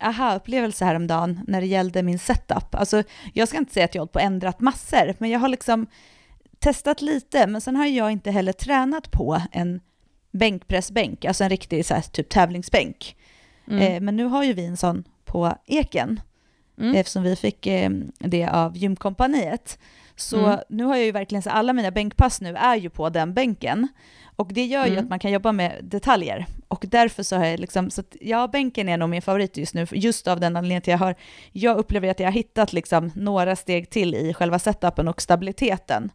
[0.00, 2.74] aha-upplevelse häromdagen när det gällde min setup.
[2.74, 3.02] Alltså,
[3.34, 5.48] jag ska inte säga att jag har hållit på och ändrat massor, men jag har
[5.48, 5.86] liksom
[6.58, 9.80] testat lite, men sen har jag inte heller tränat på en
[10.30, 13.16] bänkpressbänk, alltså en riktig så här, typ tävlingsbänk.
[13.68, 13.82] Mm.
[13.82, 16.20] Eh, men nu har ju vi en sån på Eken,
[16.80, 16.94] mm.
[16.94, 19.78] eftersom vi fick eh, det av gymkompaniet.
[20.16, 20.58] Så Mm.
[20.68, 23.88] nu har jag ju verkligen, så alla mina bänkpass nu är ju på den bänken.
[24.36, 25.04] Och det gör ju Mm.
[25.04, 26.46] att man kan jobba med detaljer.
[26.68, 29.74] Och därför så har jag liksom, så att, ja bänken är nog min favorit just
[29.74, 31.14] nu, just av den anledningen att jag har,
[31.52, 36.10] jag upplever att jag har hittat liksom några steg till i själva setupen och stabiliteten.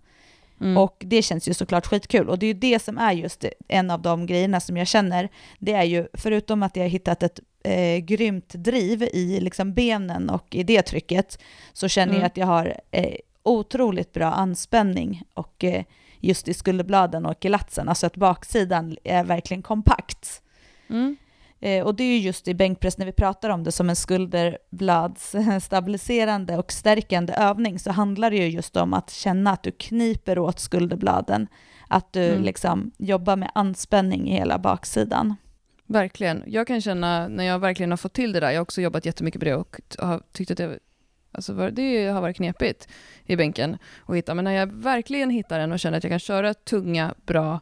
[0.63, 0.77] Mm.
[0.77, 2.29] Och det känns ju såklart skitkul.
[2.29, 5.29] Och det är ju det som är just en av de grejerna som jag känner.
[5.59, 10.29] Det är ju, förutom att jag har hittat ett eh, grymt driv i liksom benen
[10.29, 11.39] och i det trycket,
[11.73, 12.25] så känner jag Mm.
[12.27, 15.83] att jag har eh, otroligt bra anspänning och eh,
[16.19, 20.41] just i skulderbladen och i latsen, alltså att baksidan är verkligen kompakt.
[20.89, 21.17] Mm.
[21.63, 23.95] Eh, och det är ju just i bänkpress när vi pratar om det som en
[23.95, 29.71] skulderblads stabiliserande och stärkande övning så handlar det ju just om att känna att du
[29.71, 31.47] kniper åt skulderbladen,
[31.87, 32.43] att du Mm.
[32.43, 35.35] liksom jobbar med anspänning i hela baksidan.
[35.87, 36.43] Verkligen.
[36.47, 39.05] Jag kan känna när jag verkligen har fått till det där, jag har också jobbat
[39.05, 40.79] jättemycket på det och har tyckt att det,
[41.31, 42.87] alltså det har varit knepigt
[43.25, 46.19] i bänken att hitta, men när jag verkligen hittar den och känner att jag kan
[46.19, 47.59] köra tunga, bra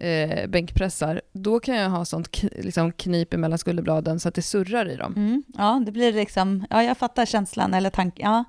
[0.00, 4.88] eh, bänkpressar, då kan jag ha sånt liksom knip mellan skulderbladen så att det surrar
[4.88, 5.14] i dem.
[5.16, 5.42] Mm.
[5.58, 8.44] Ja, det blir liksom, ja jag fattar känslan eller tanken, ja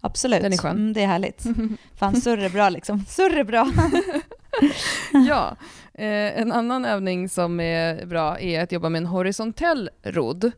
[0.00, 0.42] absolut.
[0.42, 0.76] Den är skön.
[0.76, 1.44] Mm, det är härligt.
[1.98, 3.72] Fan, surr är bra liksom, surr är bra.
[5.28, 5.56] ja,
[5.94, 10.52] eh, en annan övning som är bra är att jobba med en horisontell rodd.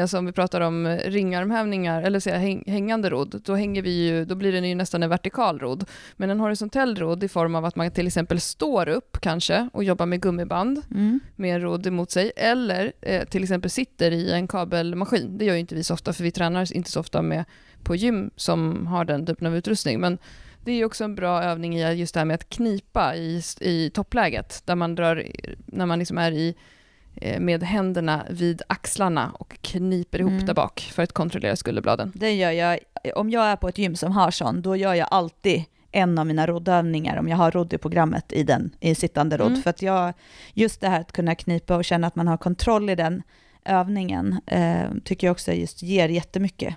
[0.00, 4.24] Alltså om vi pratar om ringarmhävningar, eller säga häng, hängande rodd, då, hänger vi ju,
[4.24, 5.84] då blir det ju nästan en vertikal rodd.
[6.16, 9.84] Men en horisontell rodd i form av att man till exempel står upp kanske och
[9.84, 11.20] jobbar med gummiband Mm.
[11.36, 15.38] med en rodd emot sig, eller eh, till exempel sitter i en kabelmaskin.
[15.38, 17.44] Det gör ju inte vi så ofta, för vi tränar inte så ofta med
[17.82, 20.00] på gym som har den typen av utrustning.
[20.00, 20.18] Men
[20.64, 23.90] det är också en bra övning i just det här med att knipa i, i
[23.90, 25.26] toppläget, där man drar,
[25.66, 26.54] när man liksom är i
[27.38, 30.46] med händerna vid axlarna och kniper ihop Mm.
[30.46, 32.12] där bak för att kontrollera skulderbladen.
[32.14, 32.78] Det gör jag,
[33.14, 36.26] om jag är på ett gym som har sån, då gör jag alltid en av
[36.26, 39.50] mina roddövningar, om jag har rodd i programmet, i den, i sittande rodd.
[39.50, 39.62] Mm.
[39.62, 40.12] För att jag,
[40.54, 43.22] just det här att kunna knipa och känna att man har kontroll i den
[43.64, 46.74] övningen, eh, tycker jag också just ger jättemycket.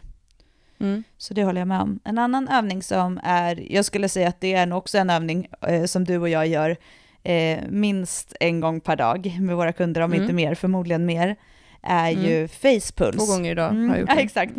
[0.79, 1.03] Mm.
[1.17, 1.99] Så det håller jag med om.
[2.03, 5.47] En annan övning som är, jag skulle säga att det är nog också en övning
[5.67, 6.77] eh, som du och jag gör
[7.26, 10.21] eh, minst en gång per dag med våra kunder, om Mm.
[10.23, 11.36] inte mer, förmodligen mer,
[11.84, 12.23] är Mm.
[12.23, 13.17] ju facepuls.
[13.17, 14.21] Två gånger idag Mm, har jag gjort ja, det.
[14.21, 14.53] exakt.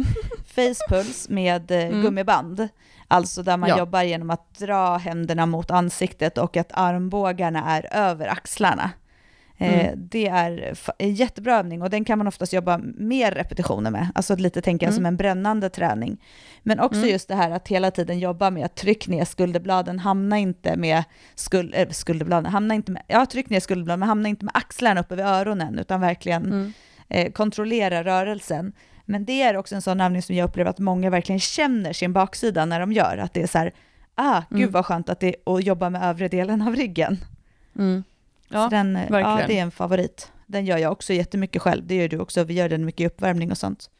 [0.46, 2.02] Facepuls med eh, Mm.
[2.02, 2.68] gummiband.
[3.08, 3.78] Alltså där man Ja.
[3.78, 8.90] jobbar genom att dra händerna mot ansiktet och att armbågarna är över axlarna.
[9.58, 10.08] Eh, Mm.
[10.10, 14.08] Det är en jättebra övning och den kan man oftast jobba mer repetitioner med.
[14.14, 14.96] Alltså att lite tänka Mm.
[14.96, 16.18] som en brännande träning.
[16.62, 17.10] Men också Mm.
[17.10, 21.04] just det här att hela tiden jobba med att tryck ner skulderbladen, hamna inte med
[21.34, 25.00] skuld, äh, skulderbladen, hamna inte med, ja tryck ner skulderbladen, men hamna inte med axlarna
[25.00, 26.72] uppe vid öronen, utan verkligen Mm.
[27.08, 28.72] eh, kontrollera rörelsen.
[29.04, 32.12] Men det är också en sån övning som jag upplever att många verkligen känner sin
[32.12, 33.72] baksida när de gör, att det är så här,
[34.14, 34.72] ah, gud Mm.
[34.72, 37.18] vad skönt att det är att jobba med övre delen av ryggen.
[38.50, 38.62] Mm.
[38.62, 39.48] så Ja, den, eh, ja, verkligen.
[39.48, 40.32] det är en favorit.
[40.46, 43.06] Den gör jag också jättemycket själv, det gör du också, vi gör den mycket i
[43.06, 43.90] uppvärmning och sånt.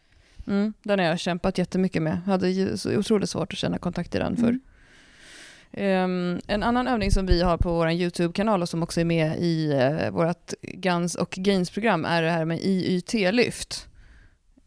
[0.47, 2.21] Mm, den har jag kämpat jättemycket med.
[2.25, 4.49] Jag hade så otroligt svårt att känna kontakt i den förr.
[4.49, 4.61] Mm.
[5.73, 9.37] Ehm, en annan övning som vi har på vår YouTube-kanal och som också är med
[9.39, 13.89] i uh, vårt Guns och Gains-program är det här med IYT-lyft.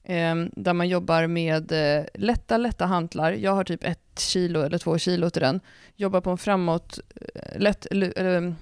[0.03, 3.31] Ehm, där man jobbar med eh, lätta, lätta hantlar.
[3.31, 5.59] Jag har typ ett kilo eller två kilo till den.
[5.95, 6.99] Jobbar på en framåt,
[7.35, 8.55] eh, lätt, eller, en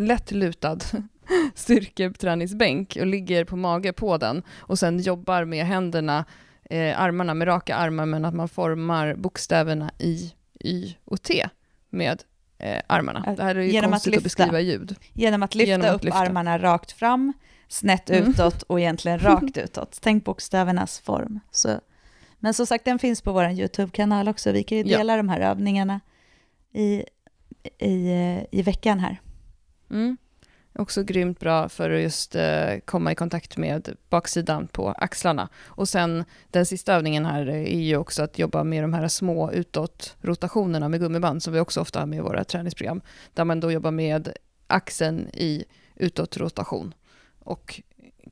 [0.00, 0.78] lätt lutad
[1.54, 6.24] styrketräningsbänk och ligger på mage på den och sen jobbar med händerna,
[6.70, 11.48] eh, armarna med raka armar men att man formar bokstäverna i Y och T
[11.90, 12.22] med
[12.58, 13.24] eh, armarna.
[13.26, 14.42] Att- Det här är ju genom att konstigt att, lyfta.
[14.44, 14.96] beskriva ljud.
[15.12, 16.18] Genom att lyfta Genom att upp lyfta.
[16.18, 17.32] armarna rakt fram,
[17.68, 18.30] snett Mm.
[18.30, 19.98] utåt och egentligen rakt utåt.
[20.02, 21.40] Tänk bokstävernas form.
[21.50, 21.80] Så.
[22.38, 24.52] Men som sagt, den finns på vår YouTube-kanal också.
[24.52, 24.98] Vi kan ju Ja.
[24.98, 26.00] dela de här övningarna
[26.74, 27.02] i,
[27.78, 28.10] i,
[28.50, 29.20] i veckan här.
[29.92, 30.16] Mm.
[30.74, 35.48] Också grymt bra för att just eh, komma i kontakt med baksidan på axlarna.
[35.64, 39.52] Och sen den sista övningen här är ju också att jobba med de här små
[39.52, 43.00] utåt-rotationerna med gummiband som vi också ofta har med i våra träningsprogram.
[43.34, 44.32] Där man då jobbar med
[44.66, 45.64] axeln i
[45.96, 46.94] utåt-rotation
[47.38, 47.82] och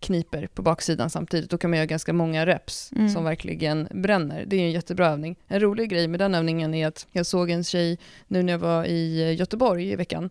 [0.01, 1.51] kniper på baksidan samtidigt.
[1.51, 3.09] Då kan man göra ganska många reps Mm.
[3.09, 4.45] som verkligen bränner.
[4.47, 5.37] Det är en jättebra övning.
[5.47, 8.59] En rolig grej med den övningen är att jag såg en tjej nu när jag
[8.59, 10.31] var i Göteborg i veckan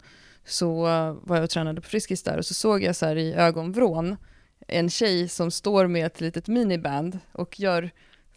[0.50, 0.82] så
[1.24, 4.16] var jag och tränade på Friskis där och så såg jag så här i ögonvrån
[4.68, 7.90] en tjej som står med ett litet miniband och gör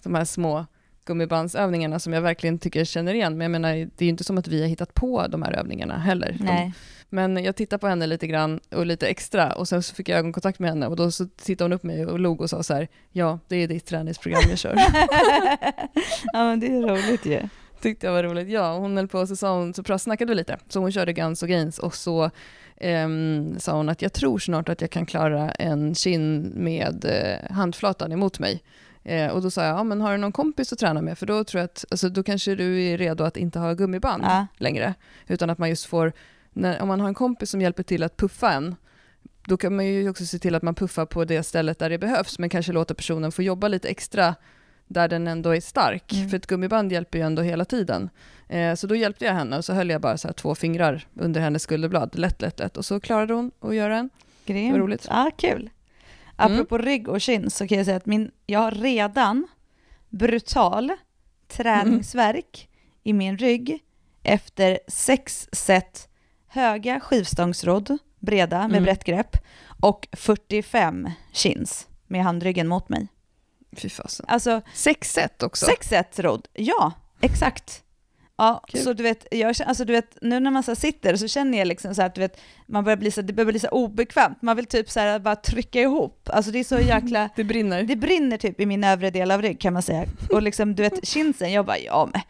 [0.03, 0.67] de här små
[1.05, 3.33] gummibandsövningarna som jag verkligen tycker känner igen.
[3.39, 5.53] Men jag menar, det är ju inte som att vi har hittat på de här
[5.53, 6.35] övningarna heller.
[6.39, 6.73] De- Nej.
[7.09, 10.19] Men jag tittade på henne lite grann och lite extra och sen så fick jag
[10.19, 12.75] ögonkontakt med henne och då så tittade hon upp mig och log och sa så
[12.75, 14.75] här, ja, det är ditt träningsprogram jag kör.
[16.33, 17.41] ja, men det är roligt ju.
[17.83, 18.49] Tyckte jag var roligt.
[18.49, 20.59] Ja, hon höll på och så sa hon, så snackade vi lite.
[20.69, 22.31] Så hon körde Guns och Gains och så
[22.81, 27.55] um, sa hon att jag tror snart att jag kan klara en kin med uh,
[27.55, 28.63] handflatan emot mig.
[29.05, 31.19] Eh, och då sa jag, ja, men har du någon kompis att träna med?
[31.19, 34.23] För då tror jag att, alltså, då kanske du är redo att inte ha gummiband
[34.27, 34.47] Ja.
[34.57, 34.95] längre.
[35.27, 36.13] Utan att man just får,
[36.53, 38.77] när, om man har en kompis som hjälper till att puffa en,
[39.47, 41.99] då kan man ju också se till att man puffar på det stället där det
[41.99, 44.35] behövs, men kanske låta personen få jobba lite extra
[44.93, 46.13] där den ändå är stark.
[46.13, 46.29] Mm.
[46.29, 48.11] För ett gummiband hjälper ju ändå hela tiden.
[48.49, 51.41] Eh, så då hjälpte jag henne och så höll jag bara så två fingrar under
[51.41, 52.77] hennes skulderblad, lätt, lätt, lätt.
[52.77, 54.11] Och så klarade hon att göra en.
[54.47, 54.73] Grymt.
[54.73, 55.07] Vad roligt.
[55.11, 55.71] Ja, kul.
[56.37, 59.49] Apropå rygg och kin så kan jag säga att min, jag har redan
[60.09, 60.93] brutal
[61.49, 62.69] träningsverk
[63.03, 63.79] i min rygg
[64.23, 66.09] efter sex set
[66.47, 68.83] höga skivstångsrodd, breda med Mm.
[68.85, 69.37] brett grepp
[69.81, 73.09] och 45 chins med handryggen mot mig.
[73.77, 74.27] Fy fasen.
[74.29, 75.67] Alltså Sex set också.
[75.67, 77.83] sex set rodd, ja exakt.
[78.37, 78.81] Ja, Kul.
[78.83, 81.69] så du vet, jag, alltså du vet, nu när man så sitter så känner jag
[81.69, 84.57] liksom så att du vet, man börjar bli så, det börjar bli så obekvämt, man
[84.57, 87.83] vill typ så här bara trycka ihop, alltså det är så jäkla, Det brinner.
[87.83, 90.07] det brinner typ i min övre del av rygg kan man säga.
[90.31, 92.23] Och liksom du vet, chinsen, jag bara ja men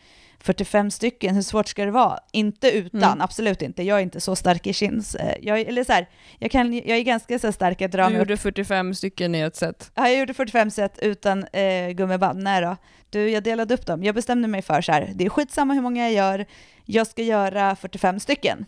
[0.45, 2.18] 45 stycken, hur svårt ska det vara?
[2.32, 3.20] Inte utan, Mm.
[3.20, 3.82] absolut inte.
[3.82, 5.14] Jag är inte så stark i chins.
[5.14, 8.12] Eh, Jag, eller så här, jag, kan, jag är ganska så stark att dra Du
[8.14, 8.18] upp.
[8.18, 9.90] gjorde 45 stycken i ett set.
[9.95, 12.43] Ja, jag gjorde 45 set utan eh, gummiband.
[12.43, 12.76] Nej då.
[13.11, 14.05] Du, jag delade upp dem.
[14.05, 16.47] Jag bestämde mig för så här, det är skitsamma hur många jag gör,
[16.84, 18.66] jag ska göra 45 stycken.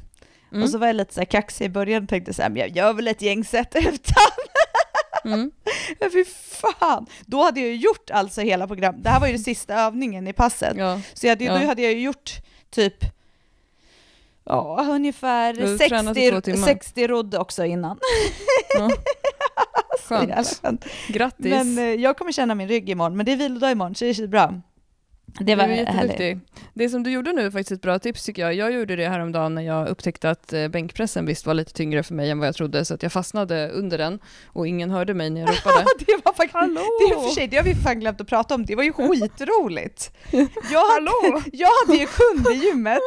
[0.53, 0.63] Mm.
[0.63, 2.59] Och så var jag lite så här kaxig i början och tänkte så här, men
[2.61, 4.33] jag gör väl ett gäng set utan.
[5.25, 5.51] Mm.
[6.13, 7.07] Fy fan!
[7.27, 9.05] Då hade jag ju gjort alltså hela programmet.
[9.05, 10.77] Det här var ju den sista övningen i passet.
[10.77, 11.01] Ja.
[11.15, 11.59] Så jag hade, Ja.
[11.59, 12.33] då hade jag ju gjort
[12.71, 12.95] typ
[14.47, 16.67] Ja, ungefär Du har tränat i två 60, timmar.
[16.67, 17.99] 60 rodd också innan.
[18.79, 18.91] Ja.
[20.09, 20.61] Skönt.
[20.63, 20.85] skönt.
[21.09, 21.47] Grattis.
[21.53, 24.19] Men eh, jag kommer känna min rygg imorgon, men det är vilodag imorgon så det
[24.19, 24.55] är bra.
[25.41, 26.39] Det var du är härligt.
[26.75, 28.55] Det som du gjorde nu är faktiskt ett bra tips tycker jag.
[28.55, 32.15] Jag gjorde det häromdagen när jag upptäckte att eh, bänkpressen visst var lite tyngre för
[32.15, 35.31] mig än vad jag trodde, så att jag fastnade under den och ingen hörde mig
[35.31, 35.85] när jag ropade.
[35.99, 36.81] det var faktiskt, Hallå!
[37.09, 40.13] det för sig, det har vi fan glömt att prata om, det var ju skitroligt.
[40.71, 41.43] Jag hade, Hallå!
[41.53, 42.99] jag hade ju kund i gymmet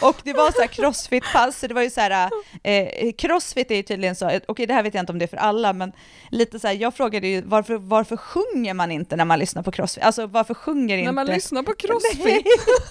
[0.00, 2.30] och det var så här crossfit-pass, så det var ju så här,
[2.62, 5.26] eh, crossfit är ju tydligen så, okej det här vet jag inte om det är
[5.26, 5.92] för alla, men
[6.30, 9.72] lite så här, jag frågade ju varför, varför sjunger man inte när man lyssnar på
[9.72, 10.04] crossfit?
[10.04, 11.12] Alltså varför sjunger inte...
[11.12, 12.46] När man lyssnar på Nej, crossfit.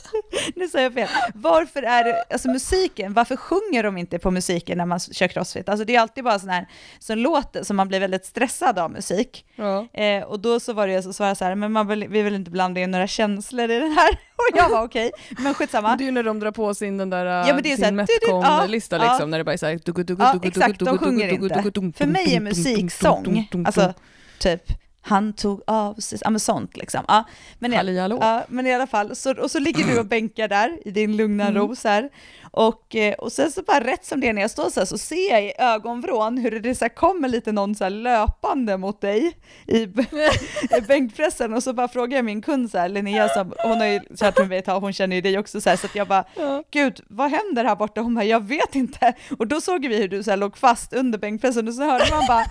[0.55, 1.07] nu sa jag fel.
[1.34, 5.69] Varför är det, alltså musiken, varför sjunger de inte på musiken när man kör crossfit?
[5.69, 6.67] Alltså det är alltid bara sån här
[6.99, 9.45] som låter, som man blir väldigt stressad av musik.
[9.55, 9.88] Ja.
[9.93, 12.21] Eh, och då så var det jag som svarade så här, men man vill, vi
[12.21, 14.09] vill inte blanda in några känslor i den här.
[14.36, 15.95] Och jag var okej, men skitsamma.
[15.95, 17.86] Det är ju när de drar på sin den där Ja, men det är sin
[17.86, 19.03] så du, ja, Metcon-lista ja.
[19.03, 19.79] liksom, när det bara är såhär...
[20.19, 21.71] Ja, exakt, de sjunger inte.
[21.97, 23.93] För mig är musik sång, alltså
[24.39, 27.01] typ han tog av sig, ja men sånt liksom.
[27.08, 27.24] Ja,
[27.60, 30.78] men, i, ja, men i alla fall, så, och så ligger du och bänkar där
[30.86, 31.56] i din lugna Mm.
[31.56, 32.10] ro så här.
[32.51, 34.86] Och, eh, och sen så bara rätt som det är när jag står så här
[34.86, 38.78] så ser jag i ögonvrån hur det så här kommer lite någon så här löpande
[38.78, 39.38] mot dig
[39.68, 39.78] i,
[40.78, 43.86] i bänkpressen och så bara frågar jag min kund så här, Linnea, som, hon har
[43.88, 45.95] ju kört med mig ett tag, hon känner ju dig också så här, så att
[45.95, 46.64] jag bara, Ja.
[46.72, 48.01] gud, vad händer här borta?
[48.01, 49.14] Hon bara, jag vet inte.
[49.39, 52.06] Och då såg vi hur du så här låg fast under bänkpressen och så hörde
[52.12, 52.45] man bara,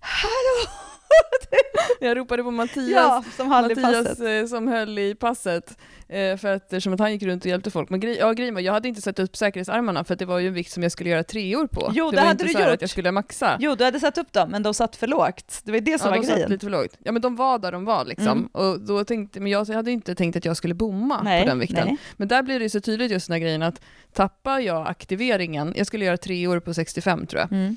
[0.00, 0.85] hallå!
[2.00, 4.42] Jag ropade på Mattias, ja, som höll Mattias passet.
[4.42, 5.78] eh, som höll i passet.
[6.08, 7.90] Eh, för att, eftersom att han gick runt och hjälpte folk.
[7.90, 10.38] Men grej, ja, grejen var, jag hade inte satt upp säkerhetsarmarna för att det var
[10.38, 11.90] ju en vikt som jag skulle göra treor på.
[11.94, 12.68] Jo, det det var hade inte du så gjort.
[12.68, 13.56] att jag skulle maxa.
[13.60, 15.60] Jo, du hade satt upp dem, men de satt för lågt.
[15.64, 16.50] Det var det som ja, var de satt grejen.
[16.50, 16.96] lite för lågt.
[17.04, 18.28] Ja men de var där de var liksom.
[18.28, 18.46] Mm.
[18.52, 21.58] Och då tänkte, men jag hade inte tänkt att jag skulle bomma Nej, på den
[21.58, 21.86] vikten.
[21.86, 21.96] nej.
[22.16, 23.80] Men där blir det ju så tydligt just den här grejen att
[24.12, 27.52] tappar jag aktiveringen, jag skulle göra treor på 65 tror jag.
[27.52, 27.76] Mm.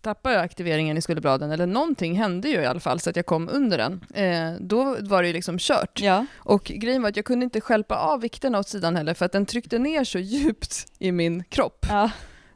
[0.00, 3.26] Tappar jag aktiveringen i skulderbladen, eller någonting hände ju i alla fall så att jag
[3.26, 6.00] kom under den, eh, då var det ju liksom kört.
[6.00, 6.26] Ja.
[6.36, 9.32] Och grejen var att jag kunde inte skälpa av vikterna åt sidan heller för att
[9.32, 11.86] den tryckte ner så djupt i min kropp.
[11.88, 12.10] ja.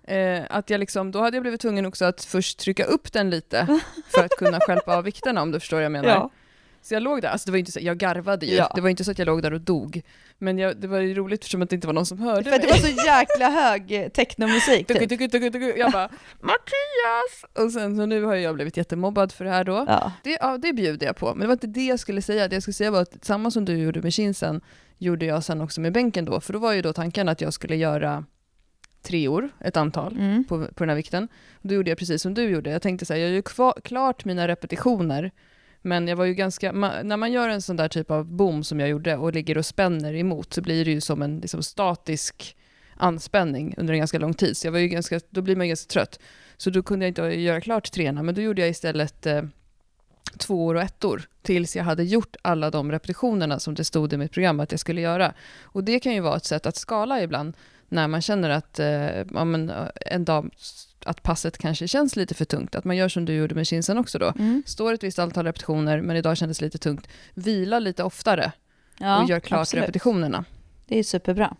[0.04, 3.30] Eh, att jag liksom, då hade jag blivit tvungen också att först trycka upp den
[3.30, 6.08] lite för att kunna stjälpa av vikterna om du förstår vad jag menar.
[6.08, 6.30] ja.
[6.84, 8.72] Så jag låg där, alltså det var inte så, jag garvade ju, Ja.
[8.74, 10.02] det var inte så att jag låg där och dog.
[10.38, 12.50] Men jag, det var ju roligt eftersom att det inte var någon som hörde För
[12.50, 12.58] mig.
[12.60, 14.86] det var så jäkla hög eh, technomusik.
[14.86, 14.98] Typ.
[14.98, 15.72] tuku, tuku, tuku.
[15.78, 16.08] Jag bara
[16.40, 17.64] Mattias!
[17.64, 19.84] Och sen så nu har jag blivit jättemobbad för det här då.
[19.88, 20.12] Ja.
[20.22, 22.48] Det, ja, det bjuder jag på, men det var inte det jag skulle säga.
[22.48, 24.60] Det jag skulle säga var att samma som du gjorde med chinsen
[24.98, 27.52] gjorde jag sen också med bänken då, för då var ju då tanken att jag
[27.52, 28.24] skulle göra
[29.02, 30.44] treor, ett antal, Mm.
[30.44, 31.28] på, på den här vikten.
[31.62, 32.70] Då gjorde jag precis som du gjorde.
[32.70, 35.30] Jag tänkte så här, jag gör ju kvar, klart mina repetitioner,
[35.82, 38.80] men jag var ju ganska, när man gör en sån där typ av bom som
[38.80, 42.56] jag gjorde och ligger och spänner emot så blir det ju som en liksom, statisk
[42.96, 44.56] anspänning under en ganska lång tid.
[44.56, 46.20] Så jag var ju ganska, då blir man ju ganska trött.
[46.56, 49.42] Så då kunde jag inte göra klart treorna, men då gjorde jag istället eh,
[50.38, 54.32] tvåor och ettor tills jag hade gjort alla de repetitionerna som det stod i mitt
[54.32, 55.34] program att jag skulle göra.
[55.62, 57.56] Och det kan ju vara ett sätt att skala ibland
[57.92, 60.50] när man känner att eh, ja, men, eh, en dag
[61.04, 62.74] att passet kanske känns lite för tungt.
[62.74, 64.32] Att man gör som du gjorde med kinsen också då.
[64.38, 64.62] Mm.
[64.66, 67.08] Står ett visst antal repetitioner men idag kändes lite tungt.
[67.34, 68.52] Vila lite oftare
[68.98, 69.82] Ja, och gör klart absolut.
[69.82, 70.44] repetitionerna.
[70.86, 71.56] Det är superbra.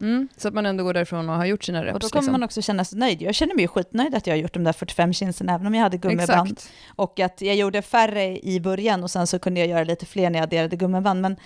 [0.00, 1.94] Mm, så att man ändå går därifrån och har gjort sina reps.
[1.94, 2.32] Och då kommer liksom.
[2.32, 3.22] man också känna sig nöjd.
[3.22, 5.74] Jag känner mig ju skitnöjd att jag har gjort de där 45 kinsen, även om
[5.74, 6.52] jag hade gummiband.
[6.52, 6.72] Exakt.
[6.86, 10.30] Och att jag gjorde färre i början och sen så kunde jag göra lite fler
[10.30, 11.20] när jag adderade gummiband.
[11.20, 11.36] Men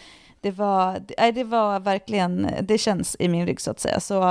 [0.40, 4.00] det var, nej, det var verkligen, det känns i min rygg så att säga.
[4.00, 4.22] Så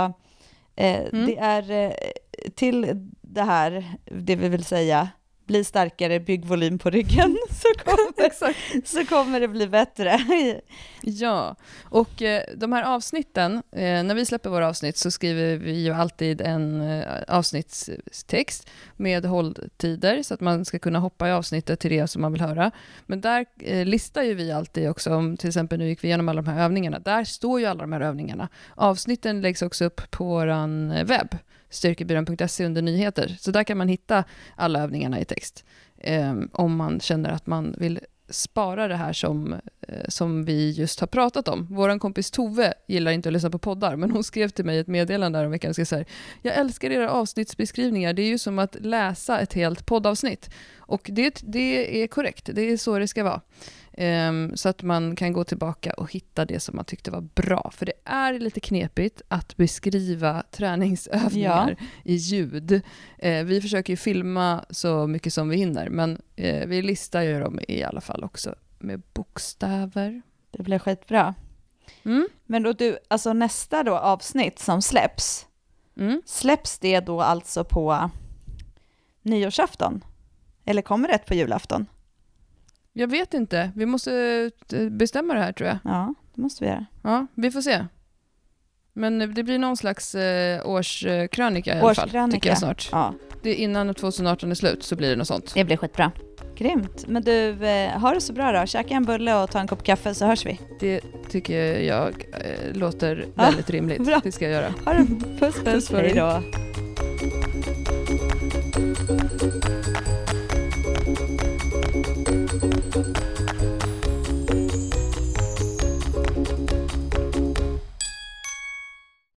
[0.75, 1.25] eh, Mm.
[1.25, 1.91] det är eh,
[2.55, 5.09] till det här, det vi vill säga,
[5.47, 10.19] bli starkare, bygg volym på ryggen, så kommer, så kommer det bli bättre.
[11.01, 15.83] Ja, och eh, de här avsnitten, eh, när vi släpper våra avsnitt så skriver vi
[15.83, 21.79] ju alltid en eh, avsnittstext med hålltider så att man ska kunna hoppa i avsnittet
[21.79, 22.71] till det som man vill höra.
[23.05, 23.45] Men där
[23.85, 26.63] listar ju vi alltid också, om till exempel nu gick vi igenom alla de här
[26.63, 28.49] övningarna, där står ju alla de här övningarna.
[28.75, 31.37] Avsnitten läggs också upp på vår webb,
[31.69, 34.23] styrkebyrån.se under nyheter, så där kan man hitta
[34.55, 35.65] alla övningarna i text.
[35.97, 37.99] Eh, om man känner att man vill
[38.29, 39.53] spara det här som,
[39.87, 41.67] eh, som vi just har pratat om.
[41.69, 44.87] Vår kompis Tove gillar inte att lyssna på poddar, men hon skrev till mig ett
[44.87, 46.05] meddelande om veckan och skrev så här,
[46.41, 50.49] jag älskar era avsnittsbeskrivningar, det är ju som att läsa ett helt poddavsnitt.
[50.77, 53.41] Och det, det är korrekt, det är så det ska vara.
[53.99, 57.71] Ehm, så att man kan gå tillbaka och hitta det som man tyckte var bra.
[57.73, 62.81] För det är lite knepigt att beskriva träningsövningar i ljud.
[63.17, 67.39] Eh, vi försöker ju filma så mycket som vi hinner, men eh, vi listar ju
[67.39, 70.21] dem i alla fall också med bokstäver.
[70.51, 71.35] Det blir skitbra.
[72.05, 72.27] Mm.
[72.45, 75.43] Men då du, alltså nästa då avsnitt som släpps,
[75.99, 76.21] Mm.
[76.25, 78.09] släpps det då alltså på
[79.21, 80.03] nyårsafton?
[80.65, 81.85] Eller kommer det på julafton?
[82.99, 85.77] Jag vet inte, vi måste eh, bestämma det här tror jag.
[85.83, 86.85] Ja, det måste vi göra.
[87.03, 87.85] Ja, vi får se.
[88.93, 92.89] Men det blir någon slags eh, årskrönika i alla fall, tycker jag snart.
[92.91, 95.53] Ja, Det är innan 2018 är slut så blir det något sånt.
[95.53, 96.11] det blir skitbra.
[96.55, 97.07] Grymt.
[97.07, 98.65] Men du, eh, ha det så bra då.
[98.65, 100.59] Käka en bulle och ta en kopp kaffe så hörs vi.
[100.79, 104.01] Det tycker jag eh, låter väldigt rimligt.
[104.05, 104.21] bra.
[104.23, 104.73] Det ska jag göra.
[104.85, 105.05] Ha det.
[105.39, 105.63] Puss puss.
[105.63, 105.91] Puss.
[105.91, 106.41] Hej då.